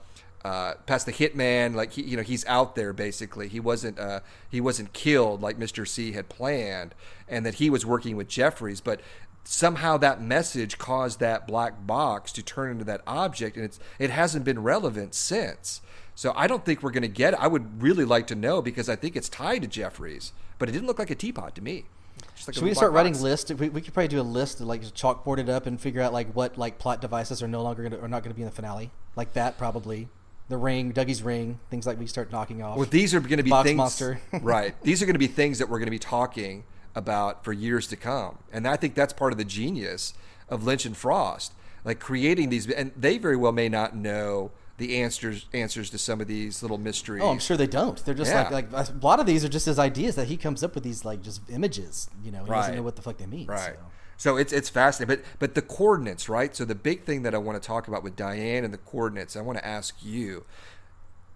[0.44, 3.48] uh, past the hitman, like he, you know, he's out there basically.
[3.48, 5.88] He wasn't, uh, he wasn't killed like Mr.
[5.88, 6.96] C had planned,
[7.28, 8.82] and that he was working with Jeffries.
[8.82, 9.02] But
[9.44, 14.10] somehow that message caused that black box to turn into that object, and it's it
[14.10, 15.82] hasn't been relevant since.
[16.16, 17.40] So I don't think we're going to get it.
[17.40, 20.74] I would really like to know because I think it's tied to Jeffries, but it
[20.74, 21.86] didn't look like a teapot to me.
[22.48, 23.24] Like Should we start writing box.
[23.24, 23.52] lists?
[23.52, 26.34] We, we could probably do a list, like chalkboard it up and figure out like
[26.34, 28.56] what like plot devices are no longer to, are not going to be in the
[28.56, 30.10] finale, like that probably.
[30.50, 32.76] The ring, Dougie's ring, things like we start knocking off.
[32.76, 34.20] Well, these are going to be Box things, monster.
[34.42, 34.76] right?
[34.84, 37.88] These are going to be things that we're going to be talking about for years
[37.88, 40.14] to come, and I think that's part of the genius
[40.50, 41.54] of Lynch and Frost,
[41.86, 42.70] like creating these.
[42.70, 44.52] And they very well may not know
[44.82, 47.22] the answers answers to some of these little mysteries.
[47.24, 48.04] Oh, I'm sure they don't.
[48.04, 48.50] They're just Yeah.
[48.50, 50.84] like like a lot of these are just his ideas that he comes up with
[50.84, 52.10] these like just images.
[52.24, 53.46] You know, he doesn't know what the fuck they mean.
[53.48, 53.76] Right.
[53.76, 53.86] So.
[54.18, 56.56] So it's it's fascinating, but but the coordinates, right?
[56.56, 59.36] So the big thing that I want to talk about with Diane and the coordinates,
[59.36, 60.46] I want to ask you.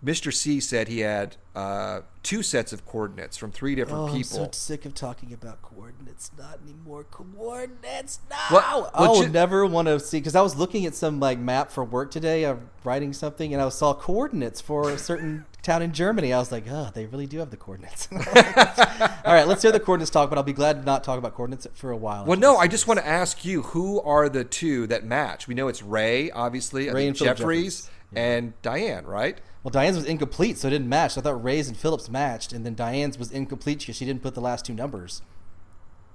[0.04, 0.32] Mr.
[0.32, 4.40] C said he had uh, two sets of coordinates from three different people.
[4.40, 6.30] Oh, I'm so sick of talking about coordinates.
[6.38, 8.20] Not anymore coordinates.
[8.30, 10.94] No, Well- I well, will ju- never want to see because I was looking at
[10.96, 12.46] some like map for work today.
[12.46, 16.34] I'm writing something and I saw coordinates for a certain town in Germany.
[16.34, 18.08] I was like, oh, they really do have the coordinates.
[18.12, 21.34] All right, let's hear the coordinates talk, but I'll be glad to not talk about
[21.34, 22.26] coordinates for a while.
[22.26, 25.48] Well, no, I just want to ask you who are the two that match?
[25.48, 27.90] We know it's Ray, obviously, Ray and Jeffries, Jeffries.
[28.16, 29.40] and Diane, right?
[29.66, 31.14] Well, Diane's was incomplete, so it didn't match.
[31.14, 34.22] So I thought Ray's and Phillips matched, and then Diane's was incomplete because she didn't
[34.22, 35.24] put the last two numbers.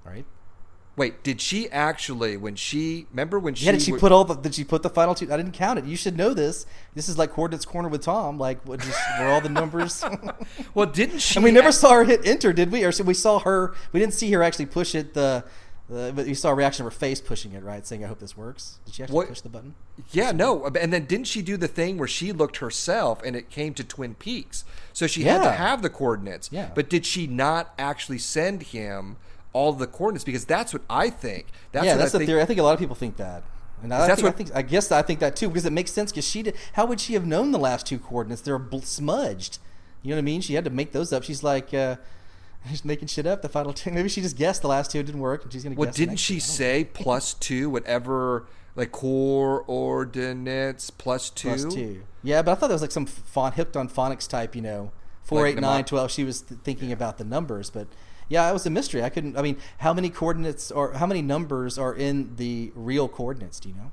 [0.06, 0.24] All right.
[0.96, 4.22] Wait, did she actually when she remember when she Yeah, did she would- put all
[4.24, 4.34] the?
[4.34, 5.32] Did she put the final two?
[5.32, 5.84] I didn't count it.
[5.84, 6.64] You should know this.
[6.94, 8.38] This is like coordinates corner with Tom.
[8.38, 10.04] Like, what just were all the numbers?
[10.74, 11.34] Well, didn't she?
[11.36, 12.84] and we never act- saw her hit enter, did we?
[12.84, 13.74] Or so we saw her.
[13.92, 15.14] We didn't see her actually push it.
[15.14, 15.42] The,
[15.90, 17.86] the but you saw a reaction of her face pushing it, right?
[17.86, 19.74] Saying, "I hope this works." Did she actually What- push the button?
[20.12, 23.50] Yeah, no, and then didn't she do the thing where she looked herself and it
[23.50, 24.64] came to Twin Peaks?
[24.92, 26.48] So she had to have the coordinates.
[26.50, 26.70] Yeah.
[26.74, 29.16] But did she not actually send him
[29.52, 30.24] all the coordinates?
[30.24, 31.46] Because that's what I think.
[31.72, 32.28] That's yeah, what that's I the think.
[32.28, 32.42] theory.
[32.42, 33.42] I think a lot of people think that.
[33.82, 35.72] And I, That's think, what- I think I guess I think that too because it
[35.72, 36.54] makes sense because she did.
[36.74, 38.42] How would she have known the last two coordinates?
[38.42, 39.58] They're bl- smudged.
[40.02, 40.40] You know what I mean?
[40.42, 41.22] She had to make those up.
[41.22, 41.96] She's like, uh,
[42.68, 43.42] she's making shit up.
[43.42, 43.90] The final two.
[43.90, 45.76] Maybe she just guessed the last two didn't work, and she's gonna.
[45.76, 46.36] Well, guess didn't she two.
[46.36, 46.54] I don't know.
[46.54, 48.46] say plus two, whatever,
[48.76, 51.48] like coordinates plus two?
[51.48, 52.02] plus two?
[52.22, 54.54] Yeah, but I thought that was like some font hooked on phonics type.
[54.54, 54.92] You know,
[55.22, 56.10] four, Like eight, the nine, mo- twelve.
[56.10, 57.86] She was th- thinking about the numbers, but
[58.28, 59.02] yeah, it was a mystery.
[59.02, 59.36] I couldn't.
[59.36, 63.58] I mean, how many coordinates or how many numbers are in the real coordinates?
[63.60, 63.92] Do you know?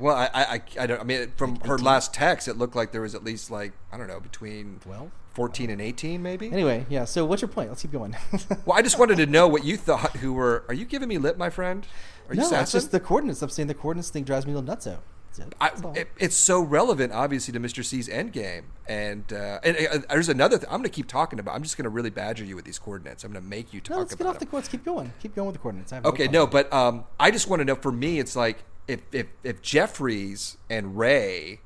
[0.00, 1.00] Well, I, I, I- I don't.
[1.00, 1.84] I mean, from her 18?
[1.84, 5.10] last text, it looked like there was at least like I don't know between 12?
[5.32, 6.50] fourteen and eighteen, maybe.
[6.50, 7.04] Anyway, yeah.
[7.04, 7.68] So what's your point?
[7.68, 8.16] Let's keep going.
[8.66, 10.16] Well, I just wanted to know what you thought.
[10.16, 10.64] Who were?
[10.68, 11.86] Are you giving me lip, my friend?
[12.28, 12.62] Are you no, sassing?
[12.62, 13.40] it's just the coordinates.
[13.42, 14.98] I'm saying the coordinates thing drives me a little nutso.
[15.36, 15.54] That's it.
[15.60, 17.84] I, it, it's so relevant, obviously, to Mr.
[17.84, 18.64] C's endgame.
[18.88, 21.54] And, uh, and uh, there's another thing I'm going to keep talking about.
[21.54, 23.22] I'm just going to really badger you with these coordinates.
[23.22, 24.68] I'm going to make you talk no, let's about get off the coordinates.
[24.70, 25.12] Keep going.
[25.20, 25.92] Keep going with the coordinates.
[25.92, 26.32] Okay, problem.
[26.32, 27.76] no, but um, I just want to know.
[27.76, 31.60] For me, it's like if if if Jeffries and Ray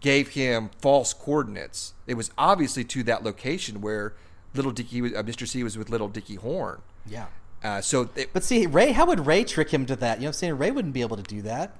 [0.00, 4.14] gave him false coordinates, it was obviously to that location where
[4.54, 5.46] little Dicky, uh, Mr.
[5.46, 6.80] C was with little Dicky Horne.
[7.06, 7.26] Yeah.
[7.62, 10.18] Uh, so, it, But see, Ray, how would Ray trick him to that?
[10.18, 10.58] You know what I'm saying?
[10.58, 11.76] Ray wouldn't be able to do that.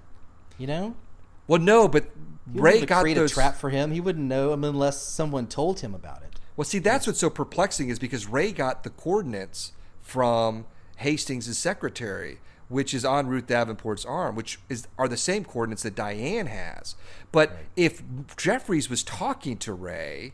[0.58, 0.96] You know?
[1.46, 2.04] well, no, but
[2.52, 3.32] He Ray be able to got create those.
[3.32, 3.92] a trap for him.
[3.92, 6.40] He wouldn't know him unless someone told him about it.
[6.56, 10.64] Well, see, that's what's so perplexing is because Ray got the coordinates from
[10.96, 15.94] Hastings' secretary, which is on Ruth Davenport's arm, which is are the same coordinates that
[15.94, 16.96] Diane has.
[17.32, 18.02] But if
[18.36, 20.32] Jeffries was talking to Ray,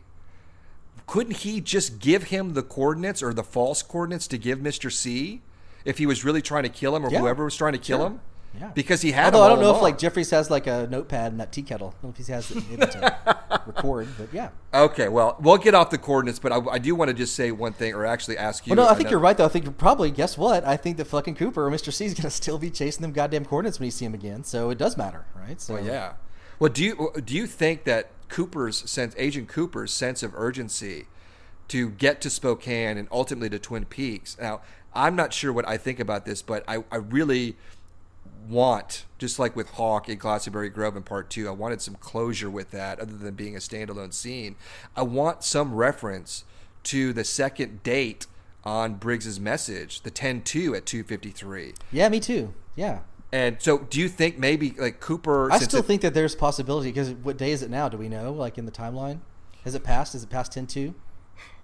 [1.05, 5.41] couldn't he just give him the coordinates or the false coordinates to give Mister C
[5.85, 7.99] if he was really trying to kill him or Yeah, whoever was trying to kill
[7.99, 8.07] sure.
[8.07, 8.21] him?
[8.59, 8.69] Yeah.
[8.75, 9.33] because he had.
[9.33, 11.95] Although I don't know if like Jeffries has like a notepad in that tea kettle.
[11.97, 14.49] I don't know if he has it able to record, but yeah.
[14.73, 17.51] Okay, well, we'll get off the coordinates, but I, I do want to just say
[17.51, 18.75] one thing, or actually ask you.
[18.75, 19.45] Well, no, I think another- you're right though.
[19.45, 20.65] I think you're probably guess what?
[20.65, 21.91] I think that fucking Cooper or Mr.
[21.91, 24.43] C is gonna still be chasing them goddamn coordinates when you see him again.
[24.43, 25.59] So it does matter, right?
[25.59, 26.13] So Well, yeah.
[26.59, 31.07] Well, do you do you think that Cooper's sense, Agent Cooper's sense of urgency
[31.69, 34.37] to get to Spokane and ultimately to Twin Peaks?
[34.39, 34.61] Now,
[34.93, 37.57] I'm not sure what I think about this, but I, I really
[38.47, 42.49] want, just like with Hawk in Glastonbury Grove in Part Two, I wanted some closure
[42.49, 44.55] with that, other than being a standalone scene.
[44.95, 46.45] I want some reference
[46.83, 48.27] to the second date
[48.63, 51.73] on Briggs's message, the 10-2 at 253.
[51.91, 52.53] Yeah, me too.
[52.75, 52.99] Yeah.
[53.31, 55.51] And so, do you think maybe like Cooper?
[55.51, 57.89] I still it- think that there's possibility because what day is it now?
[57.89, 58.31] Do we know?
[58.31, 59.19] Like in the timeline,
[59.63, 60.13] has it passed?
[60.13, 60.93] Is it past ten two?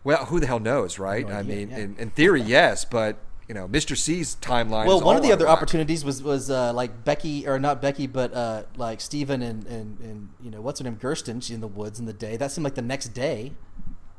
[0.04, 1.28] Well, who the hell knows, right?
[1.28, 1.78] No I mean, yeah.
[1.80, 3.18] in, in theory, yes, but
[3.50, 3.98] you know, Mr.
[3.98, 4.86] C's timeline.
[4.86, 5.58] Well, one of the other whack.
[5.58, 10.00] opportunities was was uh, like Becky or not Becky, but uh, like Steven and, and
[10.00, 11.42] and you know what's her name Gersten.
[11.42, 12.38] She's in the woods in the day.
[12.38, 13.54] That seemed like the next day.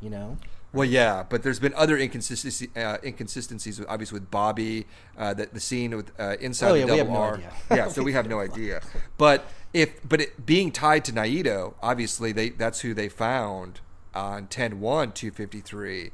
[0.00, 0.36] You know.
[0.72, 4.86] Well, yeah, but there's been other inconsistency, uh, inconsistencies, with, obviously with Bobby,
[5.18, 7.40] uh, the, the scene with uh, inside Oh, the yeah, we double no R.
[7.72, 8.80] yeah, so we have no idea.
[9.18, 13.80] But if but it, being tied to Naido, obviously they that's who they found
[14.14, 16.10] on 10-1 253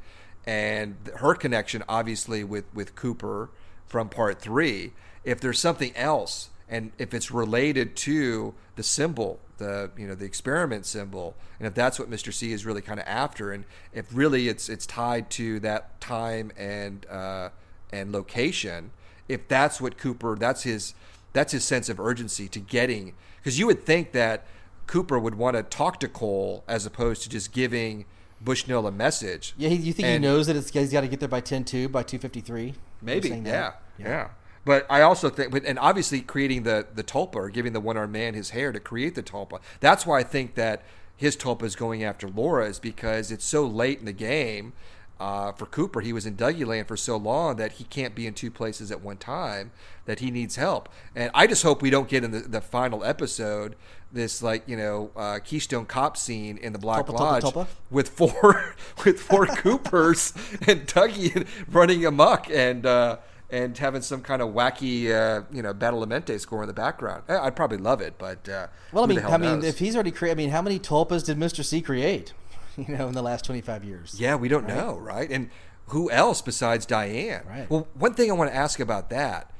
[0.46, 3.50] and her connection obviously with with Cooper
[3.86, 4.92] from part 3
[5.24, 10.24] if there's something else and if it's related to the symbol the you know the
[10.24, 12.32] experiment symbol and if that's what Mr.
[12.32, 16.52] C is really kind of after and if really it's it's tied to that time
[16.56, 17.48] and uh,
[17.92, 18.90] and location
[19.28, 20.94] if that's what Cooper that's his
[21.32, 24.46] that's his sense of urgency to getting because you would think that
[24.86, 28.04] Cooper would want to talk to Cole as opposed to just giving
[28.46, 29.52] Bushnell a message.
[29.58, 31.42] Yeah, he, you think And- he knows that it's he's got to get there by
[31.42, 32.74] 10-2, by two fifty three?
[33.02, 34.28] Maybe, yeah, yeah,
[34.64, 37.98] But I also think, but and obviously creating the the tulpa or giving the one
[37.98, 39.60] armed man his hair to create the tulpa.
[39.80, 40.82] That's why I think that
[41.14, 44.72] his tulpa is going after Laura is because it's so late in the game.
[45.18, 48.26] Uh, for Cooper, he was in Dougie Land for so long that he can't be
[48.26, 49.72] in two places at one time.
[50.04, 53.02] That he needs help, and I just hope we don't get in the, the final
[53.02, 53.74] episode
[54.12, 57.44] this like you know uh, Keystone Cop scene in the Black Lodge
[57.90, 58.74] with four
[59.04, 60.32] with four Coopers
[60.66, 63.18] and Dougie running amok and uh,
[63.50, 67.22] and having some kind of wacky uh, you know Badalamenti score in the background.
[67.28, 69.64] I'd probably love it, but uh, Well, I mean, I mean, knows?
[69.64, 71.64] if he's already created, I mean, how many tulpas did Mr.
[71.64, 72.32] C create?
[72.88, 74.16] You know, in the last twenty five years.
[74.18, 75.30] yeah, we don't know, right?
[75.30, 75.50] And
[75.86, 77.42] who else besides Diane?
[77.48, 77.70] Right.
[77.70, 79.50] Well, one thing I want to ask about that.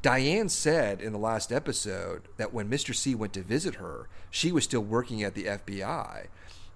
[0.00, 2.94] Diane said in the last episode that when Mr.
[2.94, 6.26] C went to visit her, she was still working at the FBI.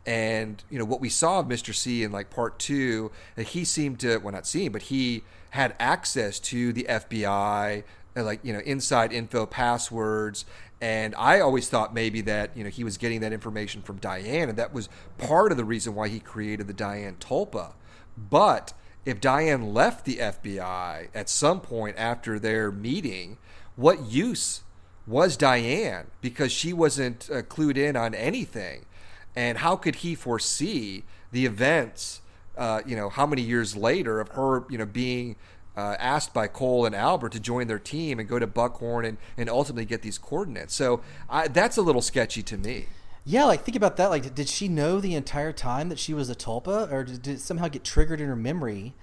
[0.05, 1.73] And you know what we saw of Mr.
[1.75, 5.77] C in like part two, that he seemed to well not seem, but he had
[5.79, 7.85] access to the FBI,
[8.17, 10.45] uh, like you know inside info, passwords,
[10.83, 14.49] and I always thought maybe that you know he was getting that information from Diane,
[14.49, 17.75] and that was part of the reason why he created the Diane Tulpa.
[18.19, 23.39] But if Diane left the FBI at some point after their meeting,
[23.77, 24.65] what use
[25.07, 26.09] was Diane?
[26.21, 28.85] Because she wasn't uh, clued in on anything.
[29.37, 32.23] And how could he foresee the events,
[32.59, 35.37] uh, you know, how many years later of her, you know, being
[35.77, 39.19] uh, asked by Cole and Albert to join their team and go to Buckhorn and,
[39.37, 40.75] and ultimately get these coordinates?
[40.75, 42.87] So I, that's a little sketchy to me.
[43.25, 44.11] Yeah, like think about that.
[44.11, 47.41] Like, did she know the entire time that she was a tulpa, or did, it
[47.41, 48.95] somehow get triggered in her memory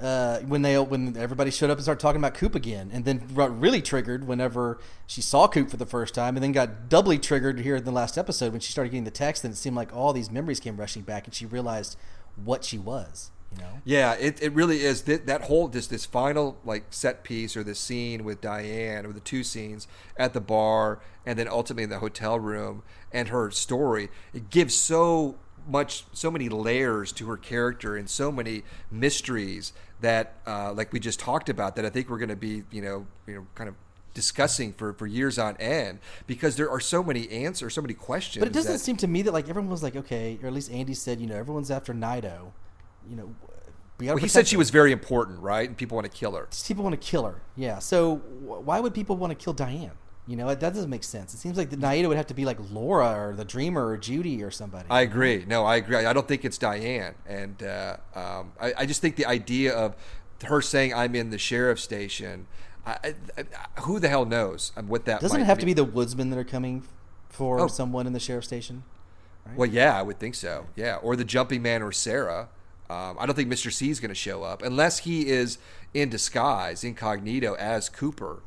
[0.00, 3.22] uh, when they when everybody showed up and started talking about Coop again, and then
[3.34, 7.18] got really triggered whenever she saw Coop for the first time, and then got doubly
[7.18, 9.76] triggered here in the last episode when she started getting the text, and it seemed
[9.76, 11.96] like all these memories came rushing back, and she realized
[12.42, 13.30] what she was.
[13.58, 13.80] Know.
[13.84, 17.62] Yeah, it, it really is that that whole just this final like set piece or
[17.62, 21.90] this scene with Diane or the two scenes at the bar and then ultimately in
[21.90, 25.36] the hotel room and her story it gives so
[25.68, 31.00] much so many layers to her character and so many mysteries that uh, like we
[31.00, 33.68] just talked about that I think we're going to be you know you know kind
[33.68, 33.74] of
[34.14, 38.40] discussing for, for years on end because there are so many answers so many questions
[38.40, 40.54] But it doesn't that- seem to me that like everyone was like, okay, or at
[40.54, 42.52] least Andy said, you know, everyone's after Naido.
[43.08, 43.34] You know,
[43.98, 44.58] we well, he said she her.
[44.58, 47.40] was very important right and people want to kill her people want to kill her.
[47.56, 47.78] Yeah.
[47.78, 49.92] So wh- why would people want to kill Diane?
[50.28, 51.32] You know, that doesn't make sense.
[51.34, 53.96] It seems like the Naido would have to be like Laura or the Dreamer or
[53.96, 54.86] Judy or somebody.
[54.90, 55.44] I agree.
[55.46, 55.96] No, I agree.
[56.04, 59.94] I don't think it's Diane, and uh, um, I, I just think the idea of
[60.44, 62.48] her saying I'm in the sheriff's station.
[62.84, 66.30] I, I, who the hell knows um, what that doesn't have to be the woodsmen
[66.30, 66.82] that are coming
[67.28, 67.66] for Oh.
[67.68, 68.82] someone in the sheriff's station?
[69.54, 70.66] Well, yeah, I would think so.
[70.74, 72.48] Yeah, or the jumping man or Sarah.
[72.88, 73.72] Um, I don't think Mr.
[73.72, 75.58] C is going to show up unless he is
[75.94, 78.42] in disguise, incognito as Cooper.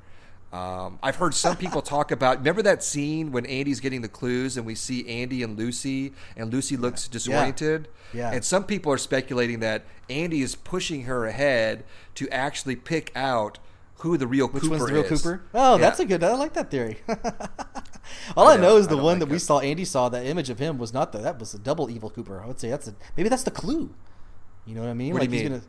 [0.53, 2.37] Um, I've heard some people talk about.
[2.39, 6.51] Remember that scene when Andy's getting the clues, and we see Andy and Lucy, and
[6.51, 7.87] Lucy looks disoriented.
[8.13, 8.31] Yeah.
[8.31, 11.83] And some people are speculating that Andy is pushing her ahead
[12.15, 13.59] to actually pick out
[13.97, 15.21] who the real Which Cooper one's the real is.
[15.21, 15.43] Cooper?
[15.53, 15.81] Oh, Yeah.
[15.81, 16.23] that's a good.
[16.23, 16.97] I like that theory.
[18.35, 19.59] All I, I know don't- is the one like that we saw.
[19.59, 21.19] Andy saw that image of him was not the.
[21.19, 22.41] That was a double evil Cooper.
[22.41, 23.93] I would say that's a maybe that's the clue.
[24.69, 25.13] You know what I mean?
[25.13, 25.51] What do you he's mean?
[25.59, 25.63] gonna.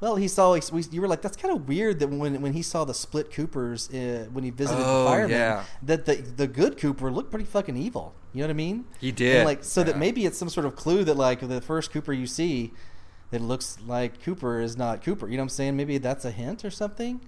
[0.00, 0.48] Well, he saw.
[0.50, 2.94] like, we- You were like, that's kind of weird that when when he saw the
[2.94, 5.64] split Coopers uh, when he visited Oh, the firemen, yeah.
[5.82, 8.14] that the the good Cooper looked pretty fucking evil.
[8.32, 8.84] You know what I mean?
[9.00, 11.60] He did, And like so that maybe it's some sort of clue that like the
[11.60, 12.72] first Cooper you see.
[13.32, 15.28] That looks like Cooper is not Cooper.
[15.28, 15.76] You know what I'm saying?
[15.76, 17.20] Maybe that's a hint or something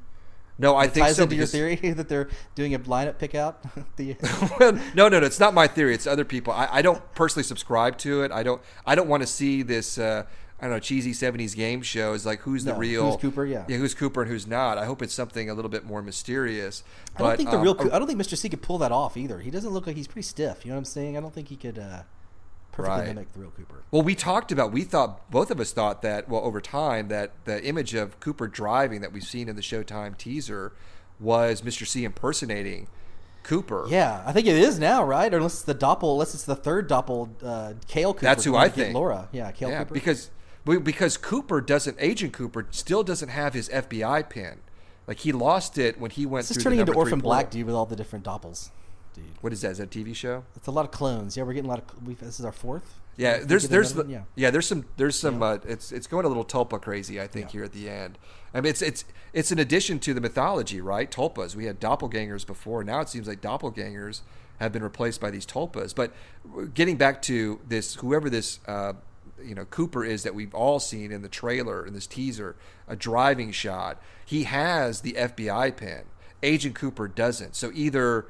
[0.58, 1.22] No, I think ties so.
[1.22, 3.62] into your theory that they're doing a lineup pick out.
[3.96, 4.16] the,
[4.96, 5.24] no, no, no.
[5.24, 5.94] It's not my theory.
[5.94, 6.52] It's other people.
[6.52, 8.32] I, I don't personally subscribe to it.
[8.32, 8.60] I don't.
[8.84, 9.96] I don't want to see this.
[9.96, 10.24] Uh,
[10.62, 12.12] I don't know cheesy '70s game show.
[12.12, 13.64] Is like who's the real who's Cooper, yeah.
[13.68, 14.78] yeah, who's Cooper and who's not.
[14.78, 16.84] I hope it's something a little bit more mysterious.
[17.16, 17.76] I don't think the um, real.
[17.92, 18.38] I don't think Mr.
[18.38, 19.40] C could pull that off either.
[19.40, 20.64] He doesn't look like he's pretty stiff.
[20.64, 21.16] You know what I'm saying?
[21.16, 22.02] I don't think he could uh,
[22.70, 23.08] perfectly Right.
[23.08, 23.82] mimic the real Cooper.
[23.90, 24.70] Well, we talked about.
[24.70, 26.28] We thought both of us thought that.
[26.28, 30.16] Well, over time, that the image of Cooper driving that we've seen in the Showtime
[30.16, 30.72] teaser
[31.18, 31.84] was Mr.
[31.84, 32.86] C impersonating
[33.42, 33.86] Cooper.
[33.88, 35.32] Yeah, I think it is now, right?
[35.32, 38.24] Or unless it's the doppel, unless it's the third doppel, uh, Kale Cooper.
[38.24, 38.94] That's who I think.
[38.94, 39.94] Laura, yeah, Kale yeah, Cooper.
[39.94, 40.30] because
[40.64, 41.96] because Cooper doesn't.
[41.98, 44.60] Agent Cooper still doesn't have his FBI pin.
[45.06, 47.74] Like he lost it when he went this is turning into Orphan Black, dude, with
[47.74, 48.70] all the different doppels,
[49.14, 49.24] dude.
[49.40, 49.72] What is that?
[49.72, 50.44] Is that a TV show?
[50.54, 51.36] It's a lot of clones.
[51.36, 52.06] Yeah, we're getting a lot of.
[52.06, 53.00] We've, this is our fourth.
[53.16, 54.24] Yeah, there's there's the, one?
[54.36, 54.50] yeah.
[54.50, 55.46] there's some there's some Yeah.
[55.48, 57.52] uh, it's it's going a little tulpa crazy I think Yeah.
[57.52, 58.16] here at the end.
[58.54, 59.04] I mean it's it's
[59.34, 61.10] it's an addition to the mythology, right?
[61.10, 61.54] Tulpas.
[61.54, 62.82] We had doppelgangers before.
[62.84, 64.20] Now it seems like doppelgangers
[64.60, 65.94] have been replaced by these tulpas.
[65.94, 66.12] But
[66.72, 68.94] getting back to this, whoever this uh,
[69.44, 72.56] you know Cooper is that we've all seen in the trailer in this teaser,
[72.88, 74.00] a driving shot.
[74.24, 76.02] He has the FBI pin.
[76.42, 77.54] Agent Cooper doesn't.
[77.54, 78.26] So either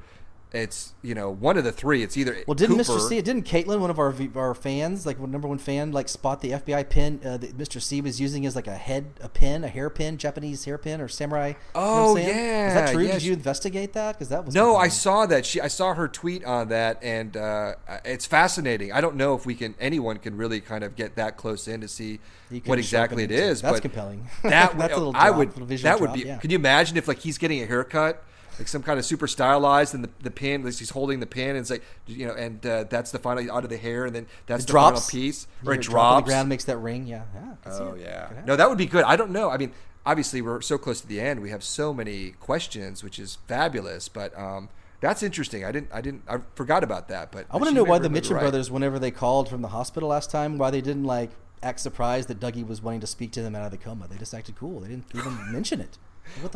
[0.53, 2.03] it's you know one of the three.
[2.03, 3.09] It's either Well, didn't Cooper, Mr.
[3.09, 3.21] C?
[3.21, 6.87] Didn't Caitlin, one of our our fans, like number one fan, like spot the FBI
[6.89, 7.81] pin uh, that Mr.
[7.81, 11.47] C was using as like a head, a pin, a hairpin, Japanese hairpin or samurai?
[11.49, 13.03] you know I'm Oh, is that true?
[13.03, 14.13] yeah, Did you investigate that?
[14.13, 15.45] Because that was No, I saw that.
[15.45, 17.73] She, I saw her tweet on that, and uh,
[18.05, 18.91] it's fascinating.
[18.91, 21.81] I don't know if we can, anyone can really kind of get that close in
[21.81, 24.27] to see what couldn't show up exactly it the- that's but compelling.
[24.43, 25.49] That That's a little I drop, would.
[25.49, 26.25] little visual That would drop, be.
[26.25, 26.37] yeah.
[26.37, 28.23] Can you imagine if like he's getting a haircut,
[28.59, 31.49] like some kind of super stylized, and the, the pin, like he's holding the pin,
[31.49, 34.15] and it's like you know, and uh, that's the final out of the hair, and
[34.15, 35.09] then that's It the drops.
[35.09, 36.25] final piece, or it it drop drops.
[36.25, 37.07] the ground, makes that ring.
[37.07, 37.23] Yeah.
[37.33, 38.29] yeah I can see Oh yeah.
[38.45, 39.03] No, that would be good.
[39.03, 39.49] I don't know.
[39.49, 39.71] I mean,
[40.05, 41.41] obviously we're so close to the end.
[41.41, 44.07] We have so many questions, which is fabulous.
[44.09, 45.65] But um, that's interesting.
[45.65, 45.89] I didn't.
[45.93, 46.23] I didn't.
[46.27, 47.31] I forgot about that.
[47.31, 48.41] But I want to know why the Mitchum right.
[48.41, 51.31] brothers, whenever they called from the hospital last time, why they didn't like
[51.61, 54.07] act surprised that Dougie was wanting to speak to them out of the coma.
[54.07, 54.81] They just acted cool.
[54.81, 55.97] They didn't even mention it.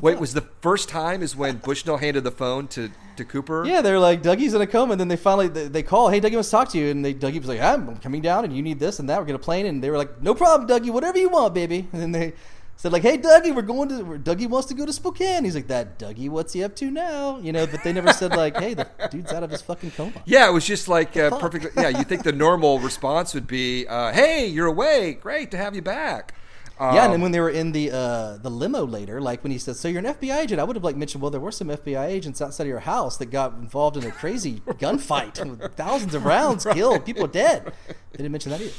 [0.01, 0.22] Wait, fuck?
[0.22, 3.65] was the first time is when Bushnell handed the phone to to Cooper?
[3.65, 6.20] Yeah, they're like Dougie's in a coma, and then they finally they, they call, "Hey,
[6.20, 8.55] Dougie wants to talk to you," and they Dougie was like, "I'm coming down, and
[8.55, 9.20] you need this and that.
[9.20, 12.01] We're gonna plane," and they were like, "No problem, Dougie, whatever you want, baby." And
[12.01, 12.34] then they
[12.76, 15.68] said like, "Hey, Dougie, we're going to Dougie wants to go to Spokane." He's like,
[15.68, 18.74] "That Dougie, what's he up to now?" You know, but they never said like, "Hey,
[18.76, 21.39] the dude's out of his fucking coma." Yeah, it was just like uh, fuck?
[21.39, 21.76] perfect.
[21.76, 25.22] Yeah, you think the normal response would be, uh, "Hey, you're awake.
[25.22, 26.34] Great to have you back."
[26.80, 29.51] Yeah, and Um, then when they were in the uh, the limo later, like when
[29.51, 31.51] he said, "So you're an FBI agent," I would have like mentioned, "Well, there were
[31.51, 35.73] some FBI agents outside of your house that got involved in a crazy gunfight with
[35.75, 37.73] thousands of rounds killed, people dead."
[38.11, 38.73] They didn't mention that either.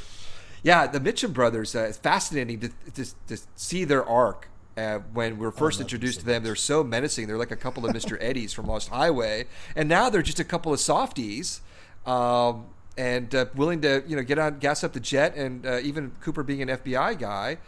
[0.63, 1.75] Yeah, the Mitchum brothers.
[1.75, 4.49] Uh, it's fascinating to, to, to see their arc.
[4.77, 7.27] Uh, when we are first love introduced to them, they're so menacing.
[7.27, 8.17] They're like a couple of Mr.
[8.21, 11.61] Eddies from Lost Highway, and now they're just a couple of softies,
[12.07, 15.37] um, and uh, willing to you know get on gas up the jet.
[15.37, 17.59] And uh, even Cooper being an FBI guy,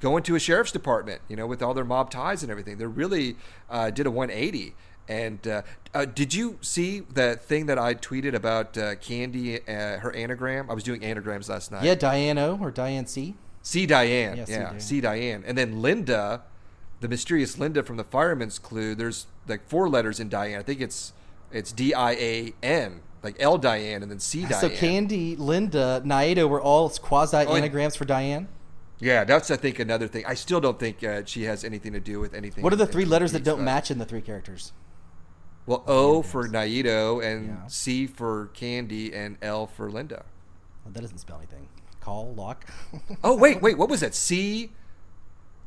[0.00, 2.78] go into a sheriff's department, you know, with all their mob ties and everything.
[2.78, 3.36] They really
[3.68, 4.74] uh, did a 180.
[5.08, 9.98] And uh, uh, did you see the thing that I tweeted about uh, Candy, uh,
[9.98, 10.70] her anagram?
[10.70, 11.82] I was doing anagrams last night.
[11.82, 13.34] Yeah, Diane O or Diane C.
[13.62, 13.86] C.
[13.86, 14.36] Diane.
[14.36, 14.54] Yeah, Yeah, C.
[14.54, 14.80] Diane.
[14.80, 15.00] C.
[15.00, 15.44] Diane.
[15.46, 16.42] And then Linda,
[17.00, 18.94] the mysterious Linda from the Fireman's Clue.
[18.94, 20.58] There's like four letters in Diane.
[20.60, 21.12] I think it's
[21.50, 24.42] it's D I A N, like L Diane, and then C.
[24.46, 24.60] Diane.
[24.60, 28.46] So Candy, Linda, Naido were all quasi Oh, anagrams for Diane.
[29.00, 30.24] Yeah, that's I think another thing.
[30.26, 32.62] I still don't think uh, she has anything to do with anything.
[32.62, 34.72] What are the three letters that don't match in the three characters?
[35.66, 37.66] Well, O for Naido, and Yeah.
[37.66, 40.24] C for Candy, and L for Linda.
[40.84, 41.68] Well, that doesn't spell anything.
[42.00, 42.66] Call, lock.
[43.24, 44.14] Oh wait, wait, what was that?
[44.14, 44.72] C,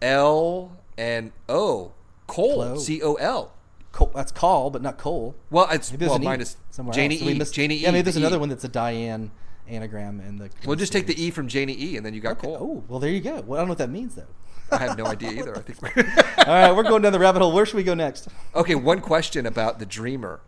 [0.02, 1.94] L, and O.
[2.28, 2.78] Cole.
[2.78, 3.52] C O L.
[3.92, 5.36] Cole, that's call, but not coal.
[5.52, 7.20] Well, it's Maybe well an E minus somewhere Janie else.
[7.22, 7.38] So we E.
[7.38, 7.76] missed- Janie.
[7.76, 8.22] Yeah, maybe there's E.
[8.22, 9.32] another one that's a Diane
[9.68, 10.50] anagram and the.
[10.66, 12.48] We'll just take the E from Janie E, and then you got Okay.
[12.48, 12.58] Cole.
[12.60, 13.42] Oh, well, there you go.
[13.42, 14.28] Well, I don't know what that means though.
[14.72, 15.56] I have no idea either.
[15.58, 16.08] I think.
[16.48, 17.52] All right, we're going down the rabbit hole.
[17.54, 18.28] Where should we go next?
[18.56, 20.40] okay, one question about the Dreamer,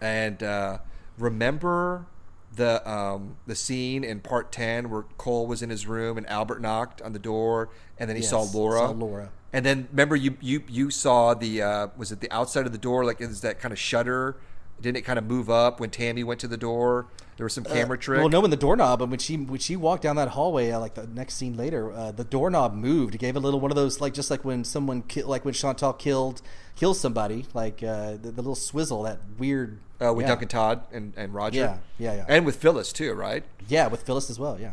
[0.00, 0.78] and uh,
[1.18, 2.06] remember
[2.54, 6.60] the um, the scene in part ten where Cole was in his room and Albert
[6.60, 8.78] knocked on the door, and then he Yes, saw Laura.
[8.78, 9.30] saw Laura.
[9.52, 12.78] And then remember you you you saw the uh, was it the outside of the
[12.78, 14.36] door like is that kind of shutter?
[14.80, 17.06] Didn't it kind of move up when Tammy went to the door?
[17.36, 18.18] There was some camera trick.
[18.18, 20.70] Uh, Well, no, when the doorknob, and when she when she walked down that hallway,
[20.70, 23.14] uh, like the next scene later, uh, the doorknob moved.
[23.14, 25.52] It gave a little one of those, like just like when someone, ki- like when
[25.54, 26.42] Chantal killed
[26.76, 29.78] kills somebody, like uh, the, the little swizzle, that weird.
[30.00, 30.28] uh, with yeah.
[30.28, 31.58] Duncan Todd and, and Roger.
[31.58, 32.24] Yeah, yeah, yeah.
[32.28, 33.42] And with Phyllis too, right?
[33.68, 34.58] Yeah, with Phyllis as well.
[34.60, 34.72] Yeah.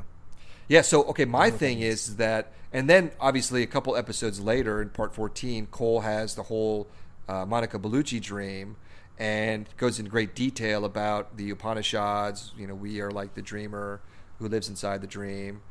[0.68, 0.82] Yeah.
[0.82, 5.16] So okay, my thing is that, and then obviously a couple episodes later in part
[5.16, 6.88] fourteen, Cole has the whole
[7.28, 8.76] uh, Monica Bellucci dream,
[9.22, 12.54] and goes into great detail about the Upanishads.
[12.58, 14.02] You know, we are like the dreamer
[14.40, 15.62] who lives inside the dream.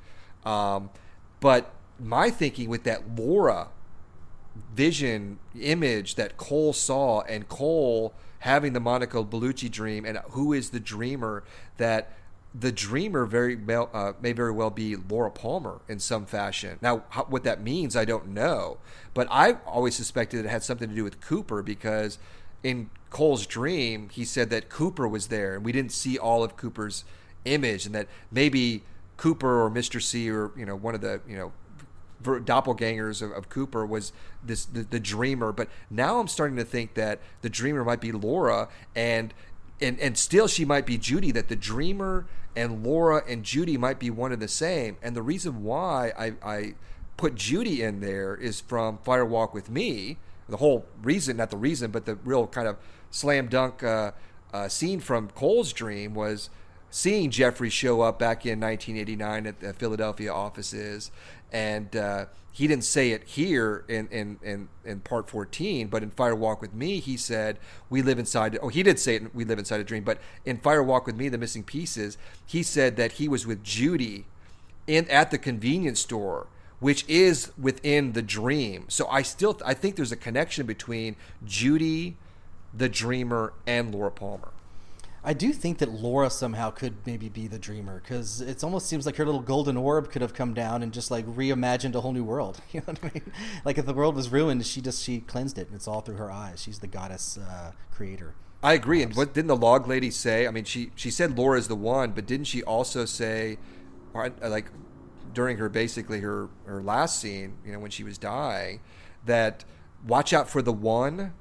[0.44, 0.90] Um,
[1.40, 3.70] but my thinking with that Laura
[4.72, 10.70] vision image that Cole saw, and Cole having the Monica Bellucci dream, and who is
[10.70, 11.42] the dreamer
[11.78, 12.12] that
[12.54, 16.78] the dreamer very well, uh, may very well be Laura Palmer in some fashion.
[16.80, 18.78] Now, how, what that means, I don't know,
[19.12, 22.18] but I always suspected it had something to do with Cooper because
[22.62, 26.56] in Cole's dream, he said that Cooper was there, and we didn't see all of
[26.56, 27.04] Cooper's
[27.44, 28.84] image, and that maybe
[29.16, 30.00] Cooper or Mr.
[30.00, 31.52] C or you know one of the you know
[32.22, 34.12] doppelgangers of, of Cooper was
[34.44, 35.52] this the, the dreamer.
[35.52, 39.34] But now I'm starting to think that the dreamer might be Laura, and
[39.80, 41.32] and and still she might be Judy.
[41.32, 44.96] That the dreamer and Laura and Judy might be one and the same.
[45.02, 46.74] And the reason why I, I
[47.16, 50.18] put Judy in there is from Fire Walk with Me.
[50.50, 52.76] The whole reason, not the reason, but the real kind of
[53.10, 54.12] slam dunk uh,
[54.52, 56.50] uh, scene from Cole's dream was
[56.90, 61.10] seeing Jeffrey show up back in 1989 at the Philadelphia offices,
[61.52, 66.10] and uh, he didn't say it here in, in, in, in part 14, but in
[66.10, 68.58] Fire Walk with Me, he said, We live inside.
[68.60, 71.16] Oh, he did say it, We live inside a dream, but in Fire Walk with
[71.16, 74.26] Me, The Missing Pieces, he said that he was with Judy
[74.86, 76.48] in at the convenience store
[76.80, 81.14] which is within the dream so i still i think there's a connection between
[81.44, 82.16] judy
[82.74, 84.52] the dreamer and laura palmer
[85.22, 89.04] I do think that Laura somehow could maybe be the dreamer because it almost seems
[89.04, 92.12] like her little golden orb could have come down and just like reimagined a whole
[92.12, 92.60] new world.
[92.72, 93.32] You know what I mean?
[93.64, 96.16] Like if the world was ruined, she just she cleansed it and it's all through
[96.16, 96.62] her eyes.
[96.62, 98.34] She's the goddess uh, creator.
[98.62, 99.02] I agree.
[99.02, 100.46] And what didn't the log lady say?
[100.46, 103.58] I mean, she she said Laura's the one, but didn't she also say,
[104.14, 104.70] like
[105.32, 108.80] during her basically her her last scene, you know, when she was dying,
[109.26, 109.64] that
[110.06, 111.32] watch out for the one.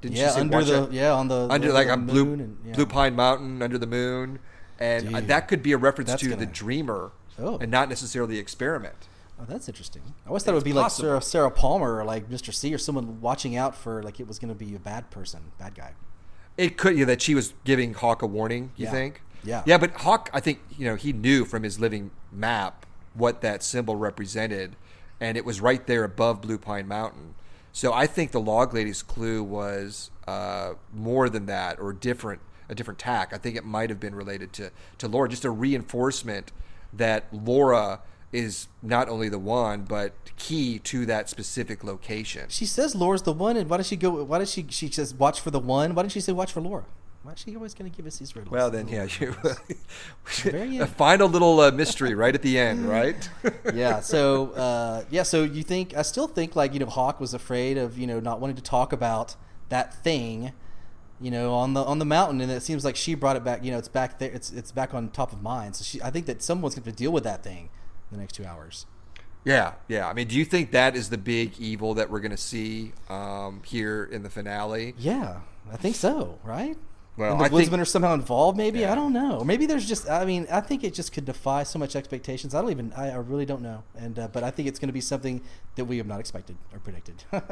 [0.00, 2.06] Didn't yeah, she say under the out- yeah on the under the- like the on
[2.06, 2.72] blue and, yeah.
[2.74, 4.38] blue pine mountain under the moon,
[4.78, 7.58] and uh, Dude, that could be a reference to the gonna- dreamer, Oh.
[7.58, 9.08] and not necessarily the experiment.
[9.38, 10.02] Oh, that's interesting.
[10.24, 10.90] I always thought it would be like.
[10.90, 12.52] Sarah, Sarah Palmer or like Mr.
[12.52, 15.52] C or someone watching out for like it was going to be a bad person,
[15.58, 15.92] bad guy.
[16.58, 18.72] It could yeah, that she was giving Hawk a warning.
[18.76, 18.90] You Yeah.
[18.90, 19.22] think?
[19.42, 19.62] Yeah.
[19.64, 23.62] Yeah, but Hawk, I think you know he knew from his living map what that
[23.62, 24.76] symbol represented,
[25.20, 27.34] and it was right there above Blue Pine Mountain.
[27.72, 32.74] So I think the log lady's clue was uh, more than that, or different, a
[32.74, 33.32] different tack.
[33.32, 36.52] I think it might have been related to to Laura, just a reinforcement
[36.92, 38.00] that Laura
[38.32, 42.46] is not only the one, but key to that specific location.
[42.48, 44.22] She says Laura's the one, and why does she go?
[44.24, 44.66] Why does she?
[44.68, 45.94] She says watch for the one.
[45.94, 46.84] Why didn't she say watch for Laura?
[47.22, 48.50] Why is she always going to give us these riddles?
[48.50, 50.82] Well, then, yeah, you.
[50.82, 53.28] A final little uh, mystery right at the end, right?
[53.74, 54.00] yeah.
[54.00, 55.22] So uh, yeah.
[55.24, 55.94] So you think?
[55.94, 58.62] I still think like you know Hawk was afraid of you know not wanting to
[58.62, 59.36] talk about
[59.68, 60.52] that thing,
[61.20, 63.62] you know, on the on the mountain, and it seems like she brought it back.
[63.62, 64.30] You know, it's back there.
[64.30, 65.76] It's it's back on top of mind.
[65.76, 67.68] So she, I think that someone's going to deal with that thing
[68.10, 68.86] in the next two hours.
[69.44, 70.08] yeah, yeah.
[70.08, 72.92] I mean, do you think that is the big evil that we're going to see
[73.10, 74.94] um, here in the finale?
[74.96, 75.40] Yeah,
[75.70, 76.38] I think so.
[76.42, 76.78] Right.
[77.16, 78.56] Well, and the I think- are somehow involved.
[78.56, 78.92] Maybe Yeah.
[78.92, 79.44] I don't know.
[79.44, 80.08] Maybe there's just.
[80.08, 82.54] I mean, I think it just could defy so much expectations.
[82.54, 82.92] I don't even.
[82.96, 83.82] I, I really don't know.
[83.96, 85.42] And uh, but I think it's going to be something
[85.76, 87.24] that we have not expected or predicted.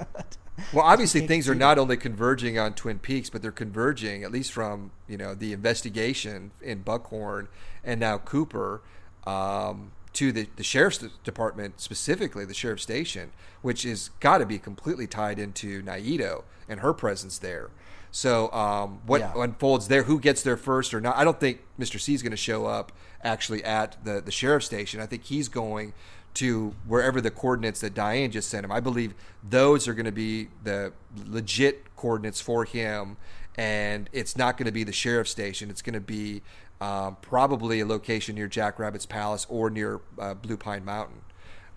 [0.72, 4.50] Well, obviously, things are not only converging on Twin Peaks, but they're converging, at least
[4.52, 7.46] from you know the investigation in Buckhorn
[7.84, 8.82] and now Cooper,
[9.24, 13.30] um, to the, the sheriff's department specifically, the sheriff's station,
[13.62, 17.70] which is got to be completely tied into Naido and her presence there.
[18.10, 19.32] So, um, what Yeah.
[19.36, 20.04] unfolds there?
[20.04, 21.16] Who gets there first or not?
[21.16, 22.00] I don't think Mr.
[22.00, 22.92] C is going to show up
[23.22, 25.00] actually at the the sheriff's station.
[25.00, 25.92] I think he's going
[26.34, 28.70] to wherever the coordinates that Diane just sent him.
[28.72, 29.14] I believe
[29.48, 30.92] those are going to be the
[31.26, 33.16] legit coordinates for him,
[33.56, 35.68] and it's not going to be the sheriff's station.
[35.68, 36.42] It's going to be
[36.80, 41.22] um, probably a location near Jack Rabbit's Palace or near uh, Blue Pine Mountain.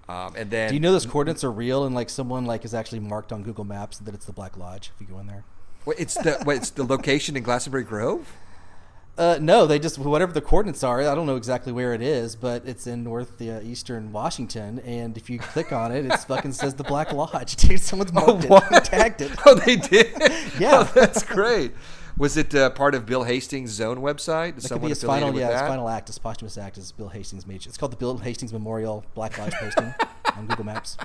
[0.07, 2.73] Um, and then Do you know those coordinates are real and like someone like is
[2.73, 5.43] actually marked on Google Maps that it's the Black Lodge if you go in there?
[5.85, 8.27] Wait, it's the wait, it's the location in Glastonbury Grove.
[9.17, 11.01] Uh, no, they just whatever the coordinates are.
[11.01, 14.79] I don't know exactly where it is, but it's in northeastern Washington.
[14.79, 17.55] And if you click on it, it fucking says the Black Lodge.
[17.57, 19.31] Dude, someone's marked it, and tagged it.
[19.45, 20.11] Oh, they did.
[20.59, 20.79] Yeah.
[20.79, 21.73] oh, that's great.
[22.17, 24.57] Was it uh, part of Bill Hastings' Zone website?
[24.57, 27.09] Is That could be his final, yeah, his final act, his posthumous act, is Bill
[27.09, 27.65] Hastings made.
[27.65, 29.93] It's called the Bill Hastings Memorial Black Lodge posting
[30.35, 30.97] on Google Maps.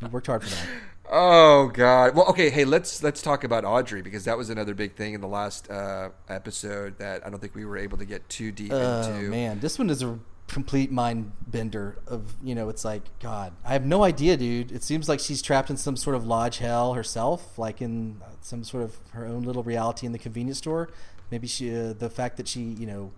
[0.00, 0.66] He worked hard for that.
[1.10, 2.14] Oh God.
[2.16, 2.50] Well, okay.
[2.50, 5.70] Hey, let's let's talk about Audrey because that was another big thing in the last
[5.70, 9.28] uh, episode that I don't think we were able to get too deep Oh into.
[9.28, 11.98] man, this one is a complete mind bender.
[12.06, 13.52] Of you know, it's like God.
[13.64, 14.72] I have no idea, dude.
[14.72, 18.30] It seems like she's trapped in some sort of lodge hell herself, like in uh,
[18.40, 20.88] some sort of her own little reality in the convenience store.
[21.30, 23.12] Maybe she, uh, the fact that she, you know,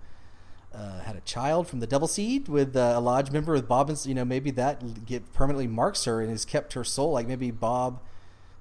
[0.74, 3.88] uh, had a child from the devil seed with uh, a lodge member with Bob,
[3.88, 7.12] and you know, maybe that get permanently marks her and has kept her soul.
[7.12, 8.00] Like maybe Bob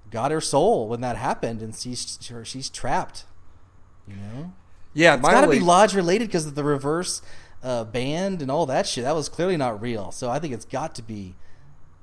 [0.10, 3.26] got her soul when that happened, and she's she's trapped.
[4.08, 4.54] You know.
[4.94, 7.22] Yeah, it's got to be lodge related because of the reverse
[7.62, 9.04] uh, band and all that shit.
[9.04, 10.12] That was clearly not real.
[10.12, 11.36] So I think it's got to be,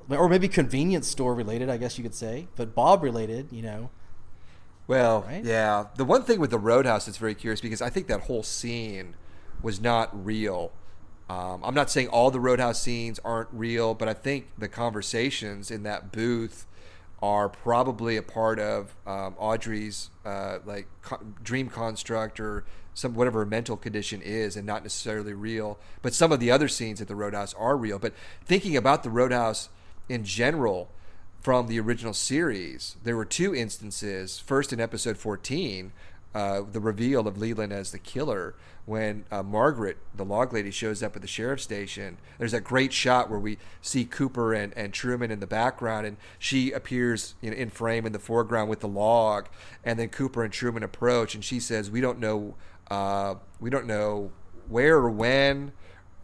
[0.09, 1.69] or maybe convenience store related.
[1.71, 3.51] I guess you could say, but Bob related.
[3.51, 3.91] You know,
[4.87, 5.43] Well, Right?
[5.45, 5.87] yeah.
[5.97, 9.17] The one thing with the Roadhouse that's very curious because I think that whole scene
[9.65, 10.73] was not real.
[11.29, 15.71] Um, I'm not saying all the Roadhouse scenes aren't real, but I think the conversations
[15.71, 16.67] in that booth
[17.23, 23.41] are probably a part of um, Audrey's uh, like co- dream construct or some whatever
[23.41, 25.79] her mental condition is, and not necessarily real.
[26.03, 27.99] But some of the other scenes at the Roadhouse are real.
[27.99, 28.13] But
[28.45, 29.71] thinking about the Roadhouse
[30.09, 30.91] in general,
[31.45, 34.39] from the original series, there were two instances.
[34.39, 35.93] First, in episode 14,
[36.35, 38.55] uh, the reveal of Leland as the killer,
[38.87, 42.19] when uh, Margaret, the log lady, shows up at the sheriff's station.
[42.39, 46.17] There's a great shot where we see Cooper and, and Truman in the background, and
[46.39, 49.49] she appears in, in frame in the foreground with the log.
[49.85, 52.57] And then Cooper and Truman approach, and she says, "We don't know,
[52.91, 54.33] uh, we don't know
[54.69, 55.73] where or when."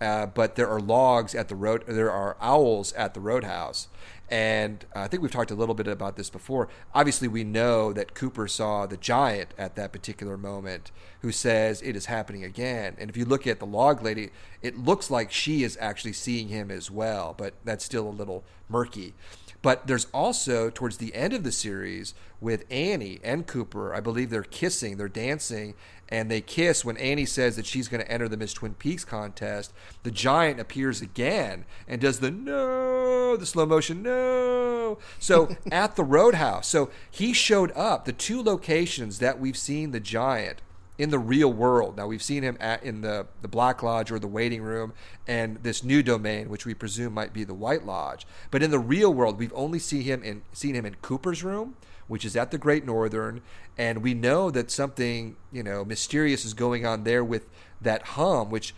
[0.00, 1.84] uh, but there are logs at the road.
[1.86, 3.88] There are owls at the roadhouse,
[4.30, 6.68] and uh, I think we've talked a little bit about this before.
[6.94, 11.96] Obviously, we know that Cooper saw the giant at that particular moment, who says it
[11.96, 12.96] is happening again.
[12.98, 14.30] And if you look at the log lady,
[14.62, 18.44] it looks like she is actually seeing him as well, but that's still a little
[18.68, 19.14] murky.
[19.62, 24.30] But there's also towards the end of the series with Annie and Cooper, I believe
[24.30, 25.74] they're kissing, they're dancing,
[26.10, 29.04] and they kiss when Annie says that she's going to enter the Miss Twin Peaks
[29.04, 29.72] contest.
[30.02, 34.98] The giant appears again and does the no, the slow motion no.
[35.18, 38.04] So at the Roadhouse, so he showed up.
[38.04, 40.62] The two locations that we've seen the giant
[40.98, 41.96] in the real world.
[41.96, 44.92] Now we've seen him at in the the Black Lodge or the waiting room
[45.26, 48.26] and this new domain, which we presume might be the White Lodge.
[48.50, 51.76] But in the real world, we've only seen him in seen him in Cooper's room,
[52.10, 53.40] which is at the Great Northern,
[53.78, 57.46] and we know that something you know mysterious is going on there with
[57.80, 58.74] that hum, which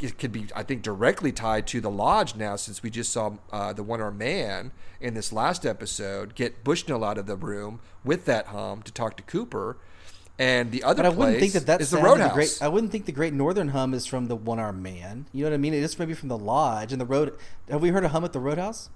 [0.00, 3.34] it could be, I think, directly tied to the lodge now, since we just saw
[3.52, 8.24] uh, the one-armed man in this last episode get Bushnell out of the room with
[8.24, 9.76] that hum to talk to Cooper.
[10.36, 12.34] And the other but I wouldn't think that that's the Roadhouse.
[12.34, 12.58] great.
[12.60, 15.26] I wouldn't think the Great Northern Hum is from the one armed Man.
[15.32, 15.72] You know what I mean?
[15.72, 17.38] It is maybe from the Lodge and the road.
[17.70, 18.90] Have we heard a hum at the Roadhouse?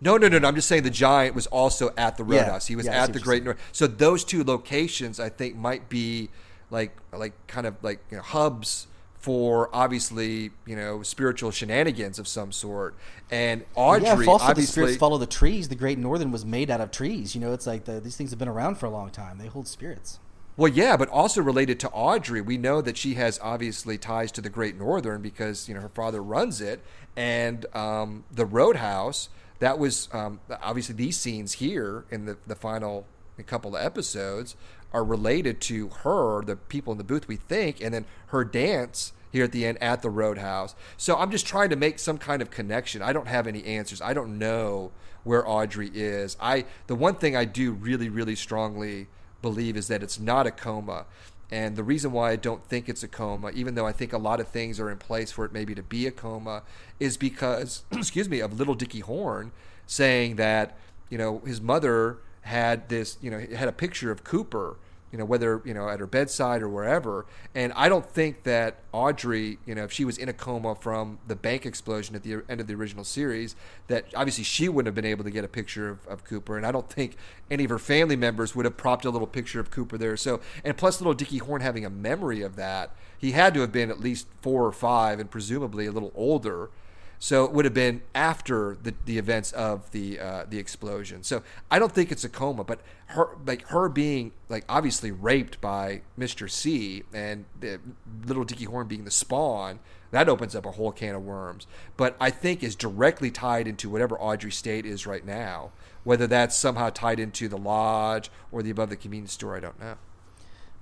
[0.00, 0.48] No, no, no, no.
[0.48, 2.66] I'm just saying the giant was also at the Yeah, Roadhouse.
[2.66, 3.44] He was yeah, at the Great.
[3.44, 3.58] North.
[3.72, 6.30] So those two locations, I think, might be
[6.70, 8.86] like, like kind of like you know, hubs
[9.18, 12.94] for obviously you know spiritual shenanigans of some sort.
[13.30, 15.68] And Audrey, yeah, also the obviously, spirits follow the trees.
[15.68, 17.34] The Great Northern was made out of trees.
[17.34, 19.38] You know, it's like the, these things have been around for a long time.
[19.38, 20.20] They hold spirits.
[20.56, 24.40] Well, yeah, but also related to Audrey, we know that she has obviously ties to
[24.40, 26.82] the Great Northern because you know her father runs it,
[27.16, 29.28] and um, the Roadhouse.
[29.60, 33.06] That was um, obviously these scenes here in the the final
[33.44, 34.56] couple of episodes
[34.92, 37.28] are related to her, the people in the booth.
[37.28, 40.74] We think, and then her dance here at the end at the Roadhouse.
[40.96, 43.02] So I'm just trying to make some kind of connection.
[43.02, 44.00] I don't have any answers.
[44.00, 44.92] I don't know
[45.24, 46.36] where Audrey is.
[46.40, 49.08] I the one thing I do really, really strongly
[49.42, 51.06] believe is that it's not a coma.
[51.50, 54.18] And the reason why I don't think it's a coma, even though I think a
[54.18, 56.62] lot of things are in place for it maybe to be a coma,
[57.00, 59.52] is because, excuse me, of little Dickie Horne
[59.86, 60.76] saying that,
[61.08, 64.76] you know, his mother had this, you know, had a picture of Cooper,
[65.12, 67.26] you know, whether, you know, at her bedside or wherever.
[67.54, 71.18] And I don't think that Audrey, you know, if she was in a coma from
[71.26, 73.56] the bank explosion at the end of the original series,
[73.86, 76.56] that obviously she wouldn't have been able to get a picture of, of Cooper.
[76.56, 77.16] And I don't think
[77.50, 80.16] any of her family members would have propped a little picture of Cooper there.
[80.16, 83.72] So, and plus little Dickie Horne having a memory of that, he had to have
[83.72, 86.70] been at least four or five and presumably a little older.
[87.18, 91.22] So it would have been after the, the events of the uh, the explosion.
[91.22, 95.60] So I don't think it's a coma, but her like her being like obviously raped
[95.60, 96.48] by Mr.
[96.48, 97.80] C and the
[98.26, 99.80] little Dickie Horne being the spawn,
[100.12, 101.66] that opens up a whole can of worms.
[101.96, 105.72] But I think is directly tied into whatever Audrey state is right now.
[106.04, 109.78] Whether that's somehow tied into the lodge or the above the convenience store, I don't
[109.78, 109.96] know.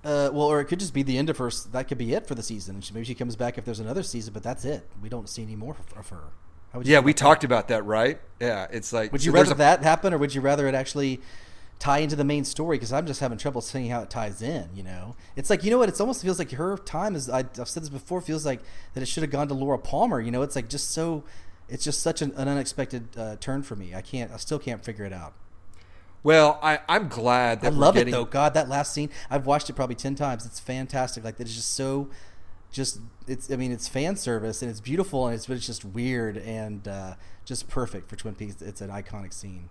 [0.07, 1.51] Uh, well, or it could just be the end of her.
[1.73, 2.81] That could be it for the season.
[2.95, 4.89] Maybe she comes back if there's another season, but that's it.
[5.03, 6.29] We don't see any more of her.
[6.73, 8.21] How would you yeah, we talked about that, right?
[8.41, 9.11] Yeah, it's like.
[9.11, 9.57] Would you rather a...
[9.57, 11.21] that happen, or would you rather it actually
[11.81, 12.77] tie into the main story?
[12.77, 14.69] Because I'm just having trouble seeing how it ties in.
[14.77, 15.89] You know, it's like you know what?
[15.89, 17.29] It almost feels like her time is.
[17.29, 18.21] I, have said this before.
[18.21, 18.61] Feels like
[18.95, 20.21] that it should have gone to Laura Palmer.
[20.21, 21.25] You know, it's like just so.
[21.69, 23.93] It's just such an, an unexpected uh, turn for me.
[23.93, 24.31] I can't.
[24.31, 25.35] I still can't figure it out.
[26.27, 28.13] Well, I, I'm glad that I love getting...
[28.13, 28.25] it though.
[28.25, 30.45] God, that last scene, I've watched it probably ten times.
[30.45, 31.23] It's fantastic.
[31.23, 32.09] Like it's just so,
[32.73, 32.99] just
[33.29, 33.49] it's.
[33.49, 36.89] I mean, it's fan service and it's beautiful and it's but it's just weird and
[36.89, 37.15] uh,
[37.45, 38.61] just perfect for Twin Peaks.
[38.61, 39.69] It's an iconic scene.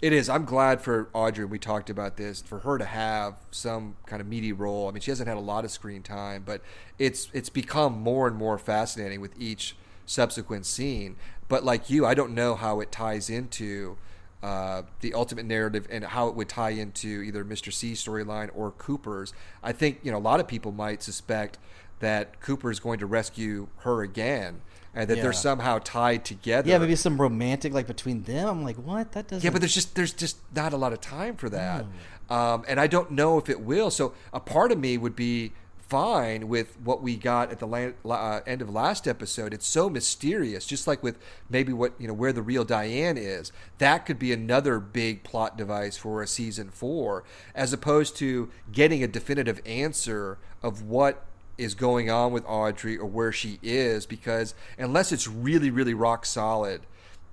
[0.00, 0.28] It is.
[0.28, 1.46] I'm glad for Audrey.
[1.46, 4.86] We talked about this for her to have some kind of meaty role.
[4.88, 6.62] I mean, she hasn't had a lot of screen time, but
[7.00, 9.74] it's it's become more and more fascinating with each
[10.06, 11.16] subsequent scene.
[11.48, 13.96] But like you, I don't know how it ties into
[14.42, 17.72] uh, the ultimate narrative and how it would tie into either Mr.
[17.72, 19.32] C's storyline or Cooper's.
[19.62, 21.58] I think you know a lot of people might suspect
[22.00, 24.60] that Cooper is going to rescue her again,
[24.94, 25.22] and that yeah.
[25.24, 26.68] they're somehow tied together.
[26.68, 28.48] Yeah, maybe some romantic like between them.
[28.48, 29.12] I'm like, what?
[29.12, 29.44] That doesn't.
[29.44, 31.86] Yeah, but there's just there's just not a lot of time for that,
[32.30, 33.90] um, and I don't know if it will.
[33.90, 35.52] So a part of me would be
[35.88, 39.54] fine with what we got at the uh, end of last episode.
[39.54, 41.18] It's so mysterious, just like with
[41.48, 43.52] maybe what you know where the real Diane is.
[43.78, 47.24] That could be another big plot device for a season four,
[47.54, 51.24] as opposed to getting a definitive answer of what
[51.56, 54.04] is going on with Audrey or where she is.
[54.04, 56.82] Because unless it's really, really rock solid,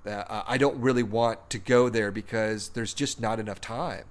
[0.05, 4.05] uh, I don't really want to go there because there's just not enough time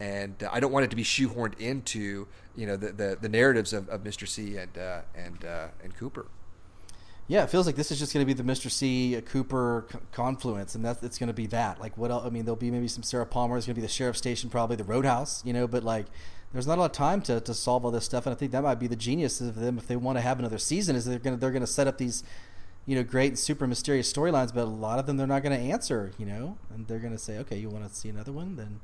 [0.00, 2.26] and uh, I don't want it to be shoehorned into
[2.56, 4.26] you know the the, the narratives of, of Mr.
[4.26, 6.26] C and uh, and uh, and Cooper.
[7.28, 8.68] Yeah, it feels like this is just going to be the Mr.
[8.68, 11.80] C Cooper confluence, and that's it's going to be that.
[11.80, 12.24] Like, what else?
[12.26, 13.56] I mean, there'll be maybe some Sarah Palmer.
[13.56, 15.68] It's going to be the sheriff station, probably the Roadhouse, you know.
[15.68, 16.06] But like,
[16.52, 18.50] there's not a lot of time to, to solve all this stuff, and I think
[18.50, 20.96] that might be the genius of them if they want to have another season.
[20.96, 22.24] Is they're going to they're going to set up these,
[22.84, 25.72] you know, great super mysterious storylines, but a lot of them they're not going to
[25.72, 28.56] answer, you know, and they're going to say, okay, you want to see another one,
[28.56, 28.80] then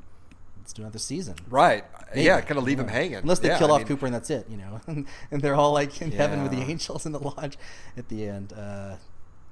[0.66, 1.36] let's do another season.
[1.48, 1.84] Right.
[2.12, 2.26] Maybe.
[2.26, 3.18] Yeah, kind of leave him hanging.
[3.18, 4.80] Unless they yeah, kill I off mean, Cooper and that's it, you know.
[5.30, 6.16] and they're all like in yeah.
[6.16, 7.56] heaven with the angels in the lodge
[7.96, 8.52] at the end.
[8.52, 8.96] Uh,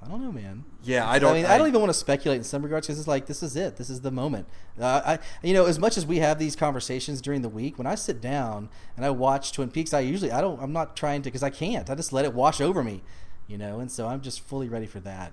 [0.02, 0.64] I don't know, man.
[0.82, 1.30] Yeah, I don't.
[1.30, 3.26] I mean, I, I, don't even want to speculate in some regards because it's like
[3.26, 3.76] this is it.
[3.76, 4.48] This is the moment.
[4.78, 7.86] Uh, I, you know, as much as we have these conversations during the week, when
[7.86, 10.60] I sit down and I watch Twin Peaks, I usually I don't.
[10.60, 11.88] I'm not trying to because I can't.
[11.88, 13.02] I just let it wash over me,
[13.46, 13.78] you know.
[13.78, 15.32] And so I'm just fully ready for that.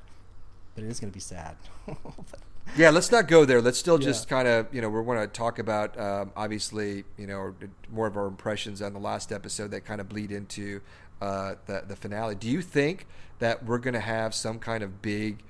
[0.75, 1.57] But it is going to be sad.
[2.77, 3.61] Yeah, let's not go there.
[3.61, 4.37] Let's still just yeah.
[4.37, 7.53] kind of, you know, we want to talk about um, obviously, you know,
[7.91, 10.81] more of our impressions on the last episode that kind of bleed into
[11.21, 12.35] uh, the the finale.
[12.35, 13.07] Do you think
[13.39, 15.43] that we're going to have some kind of big,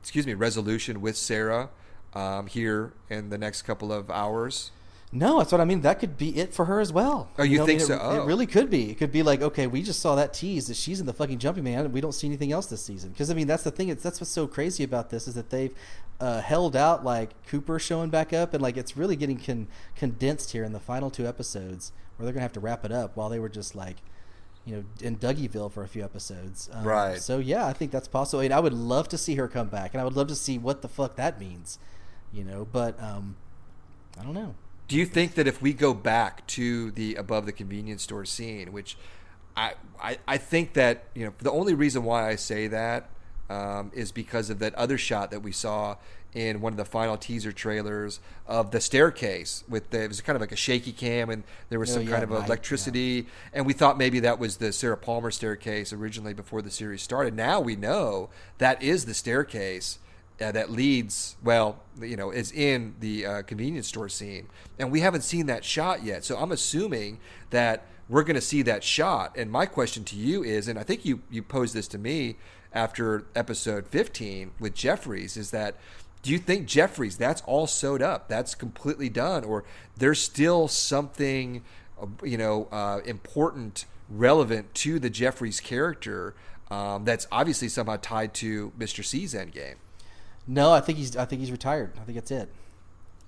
[0.00, 1.68] excuse me, resolution with Sarah
[2.14, 4.70] um, here in the next couple of hours?
[5.12, 5.82] No, that's what I mean.
[5.82, 7.30] That could be it for her as well.
[7.38, 7.98] Oh, you, you know, think I mean, it, so?
[8.02, 8.22] Oh.
[8.22, 8.90] It really could be.
[8.90, 11.38] It could be like, okay, we just saw that tease that she's in the fucking
[11.38, 13.10] Jumping Man, and we don't see anything else this season.
[13.10, 13.88] Because I mean, that's the thing.
[13.88, 15.74] It's that's what's so crazy about this is that they've
[16.20, 20.52] uh, held out like Cooper showing back up, and like it's really getting con- condensed
[20.52, 23.28] here in the final two episodes, where they're gonna have to wrap it up while
[23.28, 23.98] they were just like
[24.66, 26.68] you know, in Dougieville for a few episodes.
[26.72, 27.22] Um, right.
[27.22, 28.40] So yeah, I think that's possible.
[28.40, 30.58] And I would love to see her come back, and I would love to see
[30.58, 31.78] what the fuck that means,
[32.32, 32.66] you know.
[32.70, 33.36] But um,
[34.18, 34.56] I don't know.
[34.88, 38.72] Do you think that if we go back to the above the convenience store scene,
[38.72, 38.96] which
[39.56, 43.08] I, I, I think that you know the only reason why I say that
[43.48, 45.96] um, is because of that other shot that we saw
[46.34, 50.36] in one of the final teaser trailers of the staircase with the, it was kind
[50.36, 53.00] of like a shaky cam and there was oh, some yeah, kind of right, electricity
[53.00, 53.50] yeah.
[53.54, 57.34] and we thought maybe that was the Sarah Palmer staircase originally before the series started.
[57.34, 58.28] Now we know
[58.58, 59.98] that is the staircase
[60.40, 64.48] uh, that leads, well, you know, is in the uh, convenience store scene.
[64.78, 66.24] And we haven't seen that shot yet.
[66.24, 67.18] So I'm assuming
[67.50, 69.36] that we're going to see that shot.
[69.36, 72.36] And my question to you is, and I think you, you posed this to me
[72.72, 75.76] after episode 15 with Jeffries, is that
[76.22, 78.28] do you think Jeffries, that's all sewed up?
[78.28, 79.44] That's completely done?
[79.44, 79.62] Or
[79.96, 81.62] there's still something,
[82.00, 86.34] uh, you know, uh, important, relevant to the Jeffries character
[86.68, 89.04] um, that's obviously somehow tied to Mr.
[89.04, 89.76] C's endgame?
[90.46, 91.16] No, I think he's.
[91.16, 91.92] I think he's retired.
[92.00, 92.48] I think that's it.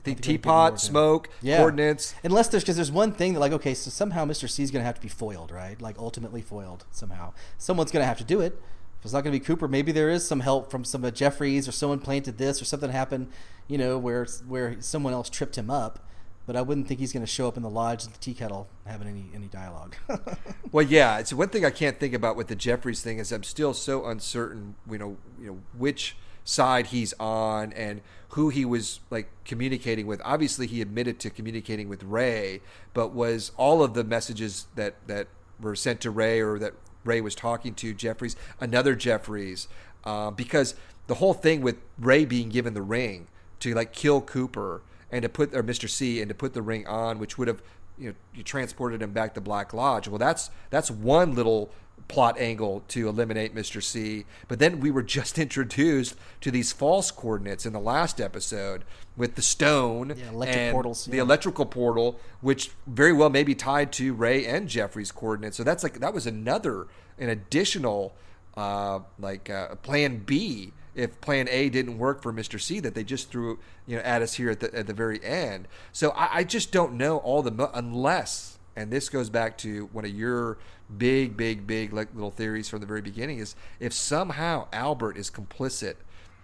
[0.01, 1.57] I think, teapot, smoke, yeah.
[1.57, 2.15] coordinates.
[2.23, 4.49] Unless there's because there's one thing that like okay, so somehow Mr.
[4.49, 5.81] C is going to have to be foiled, right?
[5.81, 7.33] Like ultimately foiled somehow.
[7.59, 8.61] Someone's going to have to do it.
[8.99, 11.15] if it's not going to be Cooper, maybe there is some help from some of
[11.15, 13.29] Jeffries or someone planted this or something happened,
[13.67, 16.05] you know, where where someone else tripped him up.
[16.47, 18.33] But I wouldn't think he's going to show up in the lodge at the tea
[18.33, 19.97] kettle having any any dialogue.
[20.73, 23.43] well, yeah, it's one thing I can't think about with the Jeffries thing is I'm
[23.43, 26.17] still so uncertain, you know, you know which
[26.49, 30.21] side he's on and who he was like communicating with.
[30.25, 32.63] Obviously, he admitted to communicating with Ray,
[32.95, 35.29] but was all of the messages that that
[35.61, 36.73] were sent to Ray or that
[37.05, 39.69] Ray was talking to Jeffries, another Jeffries,
[40.05, 40.75] uh, because
[41.07, 43.29] the whole thing with Ray being given the ring
[43.61, 45.89] to like kill Cooper and to put or Mr.
[45.89, 47.63] C and to put the ring on, which would have
[47.99, 50.09] you know you transported him back to Black Lodge.
[50.09, 51.71] Well, that's that's one little
[52.09, 53.83] plot angle to eliminate Mr.
[53.83, 54.25] C.
[54.49, 58.85] But then we were just introduced to these false coordinates in the last episode
[59.17, 61.23] with the stone yeah, and portals, the yeah.
[61.23, 65.57] electrical portal, which very well may be tied to Ray and Jeffries' coordinates.
[65.57, 66.87] So that's like that was another
[67.19, 68.15] an additional
[68.57, 72.61] uh, like uh, plan B if plan A didn't work for Mr.
[72.61, 75.23] C that they just threw you know at us here at the at the very
[75.25, 75.69] end.
[75.93, 80.05] So I, I just don't know all the unless and this goes back to one
[80.05, 80.57] of your
[80.97, 85.95] big, big, big little theories from the very beginning is if somehow Albert is complicit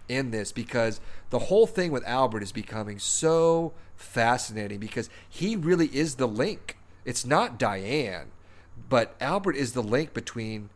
[0.09, 5.87] in this because the whole thing with Albert is becoming so fascinating because he really
[5.87, 6.76] is the link.
[7.05, 8.32] It's not Diane,
[8.89, 10.70] but Albert is the link between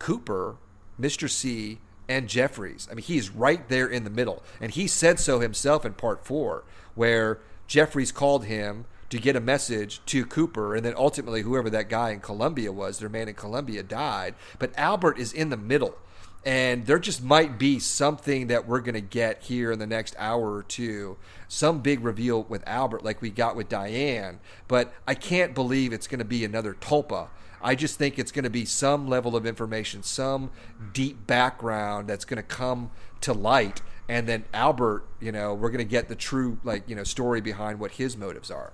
[0.00, 0.56] Cooper,
[1.00, 1.30] Mr.
[1.30, 1.78] C,
[2.08, 2.88] and Jeffries.
[2.90, 4.42] I mean, he's right there in the middle.
[4.60, 6.64] And he said so himself in part four,
[6.96, 7.38] where
[7.68, 12.10] Jeffries called him to get a message to Cooper, and then ultimately, whoever that guy
[12.10, 14.34] in Colombia was, their man in Colombia died.
[14.58, 15.96] But Albert is in the middle.
[16.44, 20.14] And there just might be something that we're going to get here in the next
[20.16, 21.16] hour or two.
[21.48, 24.38] Some big reveal with Albert, like we got with Diane.
[24.68, 27.30] But I can't believe it's going to be another Tulpa.
[27.60, 30.50] I just think it's going to be some level of information, some
[30.92, 32.92] deep background that's going to come
[33.22, 33.82] to light.
[34.08, 37.40] And then Albert, you know, we're going to get the true, like, you know, story
[37.40, 38.72] behind what his motives are.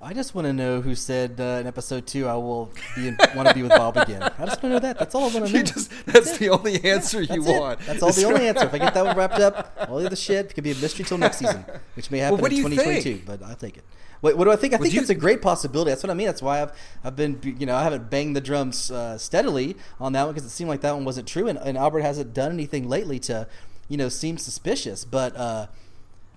[0.00, 3.16] I just want to know who said uh, in episode two I will be in,
[3.34, 4.22] want to be with Bob again.
[4.22, 4.98] I just want to know that.
[4.98, 5.62] That's all I want to know.
[5.62, 6.38] Just, that's it.
[6.40, 7.60] the only answer Yeah, you that's it.
[7.60, 7.80] want.
[7.80, 8.66] That's all the only answer.
[8.66, 11.04] If I get that one wrapped up, all the other shit could be a mystery
[11.06, 13.02] till next season, which may happen what in 2022.
[13.02, 13.26] think?
[13.26, 13.84] But I'll take it.
[14.20, 14.74] What, what do I think?
[14.74, 15.90] I Would think it's a great possibility.
[15.90, 16.26] That's what I mean.
[16.26, 16.72] That's why I've
[17.02, 20.46] I've been you know I haven't banged the drums uh, steadily on that one because
[20.46, 23.46] it seemed like that one wasn't true, and, and Albert hasn't done anything lately to
[23.88, 25.04] you know seem suspicious.
[25.04, 25.66] But uh,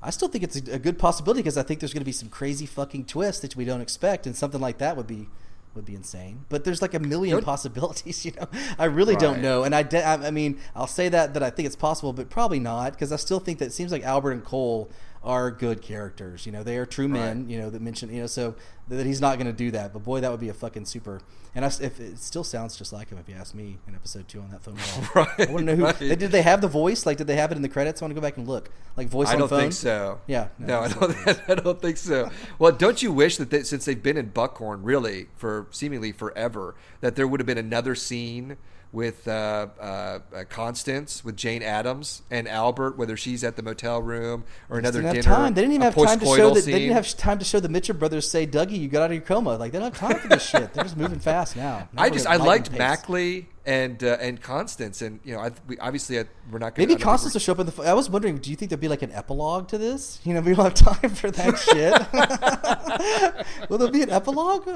[0.01, 2.11] I still think it's a, a good possibility because I think there's going to be
[2.11, 5.27] some crazy fucking twist that we don't expect, and something like that would be
[5.75, 6.45] would be insane.
[6.49, 8.47] But there's like a 1000000 Don't- possibilities, you know.
[8.77, 11.49] I really don't know, and I, de- I I mean, I'll say that that I
[11.49, 14.31] think it's possible, but probably not because I still think that it seems like Albert
[14.31, 14.89] and Cole
[15.23, 16.45] are good characters.
[16.45, 17.41] You know, they are true men.
[17.41, 17.49] Right.
[17.49, 18.13] You know that mention.
[18.13, 18.55] You know, so
[18.87, 19.93] that he's not going to do that.
[19.93, 21.21] But boy, that would be a fucking super.
[21.53, 24.27] And I if it still sounds just like him, if you ask me, in episode
[24.27, 25.03] two on that phone call.
[25.15, 25.97] Right, I want to know who right.
[25.97, 26.31] they, did.
[26.31, 27.05] They have the voice?
[27.05, 28.01] Like, did they have it in the credits?
[28.01, 28.69] I want to go back and look.
[28.95, 29.59] Like voice on the phone.
[29.59, 29.71] I on don't phone.
[29.71, 30.21] think so.
[30.27, 31.41] Yeah, No, I don't.
[31.49, 32.29] I don't think so.
[32.57, 36.75] Well, don't you wish that they, since they've been in Buckhorn really for seemingly forever,
[37.01, 38.57] that there would have been another scene
[38.91, 44.01] with uh, uh, uh, Constance, with Jane Adams and Albert, whether she's at the motel
[44.01, 45.21] room or another dinner.
[45.21, 45.53] time.
[45.53, 46.65] They didn't even have time to show that.
[46.65, 49.13] They didn't have time to show the Mitchum brothers say, "Dougie, you got out of
[49.13, 50.73] your coma." Like they don't have time for this shit.
[50.73, 51.87] They're just moving fast now.
[51.93, 52.79] Now I just I liked pace.
[52.79, 56.87] Mackley and uh, and Constance, and you know, I, we, obviously I, we're not going.
[56.87, 57.83] To Maybe Constance will show up in the.
[57.83, 60.19] I was wondering, do you think there'd be like an epilogue to this?
[60.23, 61.59] You know, we don't have time for that
[63.59, 63.69] shit.
[63.69, 64.67] will there be an epilogue?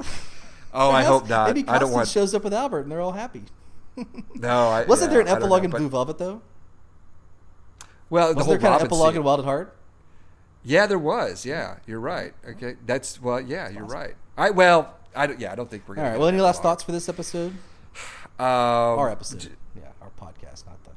[0.72, 1.48] Oh, I hope not.
[1.48, 2.08] Maybe I Constance don't want.
[2.08, 3.42] shows up with Albert, and they're all happy.
[4.34, 6.42] No, I, Wasn't yeah, there an epilogue know, in but- Blue Velvet though?
[8.10, 9.76] Well, the Was whole there kind of epilogue scene- in Wild at Heart?
[10.62, 11.44] Yeah, there was.
[11.44, 12.32] Yeah, you're right.
[12.48, 13.40] Okay, that's well.
[13.40, 14.14] Yeah, you're right.
[14.36, 16.18] I well, I yeah, I don't think we're All right.
[16.18, 17.54] Well, any last thoughts for this episode?
[18.36, 18.44] Um,
[18.98, 19.50] Our episode.
[19.76, 20.90] Yeah, our podcast, not the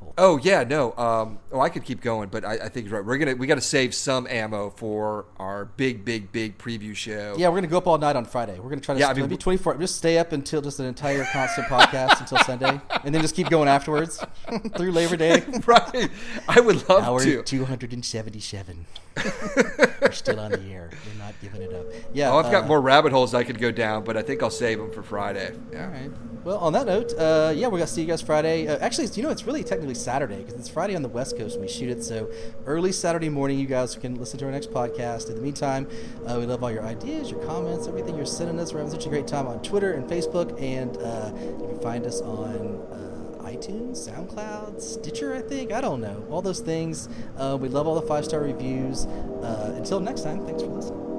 [0.00, 0.09] whole.
[0.22, 0.94] Oh yeah, no.
[0.98, 3.06] Um, oh, I could keep going, but I, I think you're right.
[3.06, 7.36] We're gonna we got to save some ammo for our big, big, big preview show.
[7.38, 8.60] Yeah, we're gonna go up all night on Friday.
[8.60, 9.78] We're gonna try to Yeah, I maybe mean, 24.
[9.78, 13.48] Just stay up until just an entire constant podcast until Sunday, and then just keep
[13.48, 14.22] going afterwards
[14.76, 15.42] through Labor Day.
[15.64, 16.10] right.
[16.46, 17.42] I would love Hour to.
[17.42, 18.86] 277.
[20.02, 20.90] We're still on the air.
[21.06, 21.86] We're not giving it up.
[22.12, 22.30] Yeah.
[22.30, 24.50] Oh, I've got uh, more rabbit holes I could go down, but I think I'll
[24.50, 25.54] save them for Friday.
[25.72, 25.86] Yeah.
[25.86, 26.10] All right.
[26.44, 28.66] Well, on that note, uh, yeah, we're gonna see you guys Friday.
[28.66, 31.56] Uh, actually, you know, it's really technically Saturday because it's Friday on the West Coast
[31.56, 32.02] when we shoot it.
[32.02, 32.30] So
[32.66, 35.28] early Saturday morning, you guys can listen to our next podcast.
[35.28, 35.88] In the meantime,
[36.26, 38.72] uh, we love all your ideas, your comments, everything you're sending us.
[38.72, 41.32] We're having such a great time on Twitter and Facebook, and uh,
[41.62, 42.82] you can find us on.
[42.90, 43.06] Uh,
[43.40, 45.72] iTunes, SoundCloud, Stitcher, I think.
[45.72, 46.24] I don't know.
[46.30, 47.08] All those things.
[47.36, 49.06] Uh, we love all the five star reviews.
[49.06, 51.09] Uh, until next time, thanks for listening.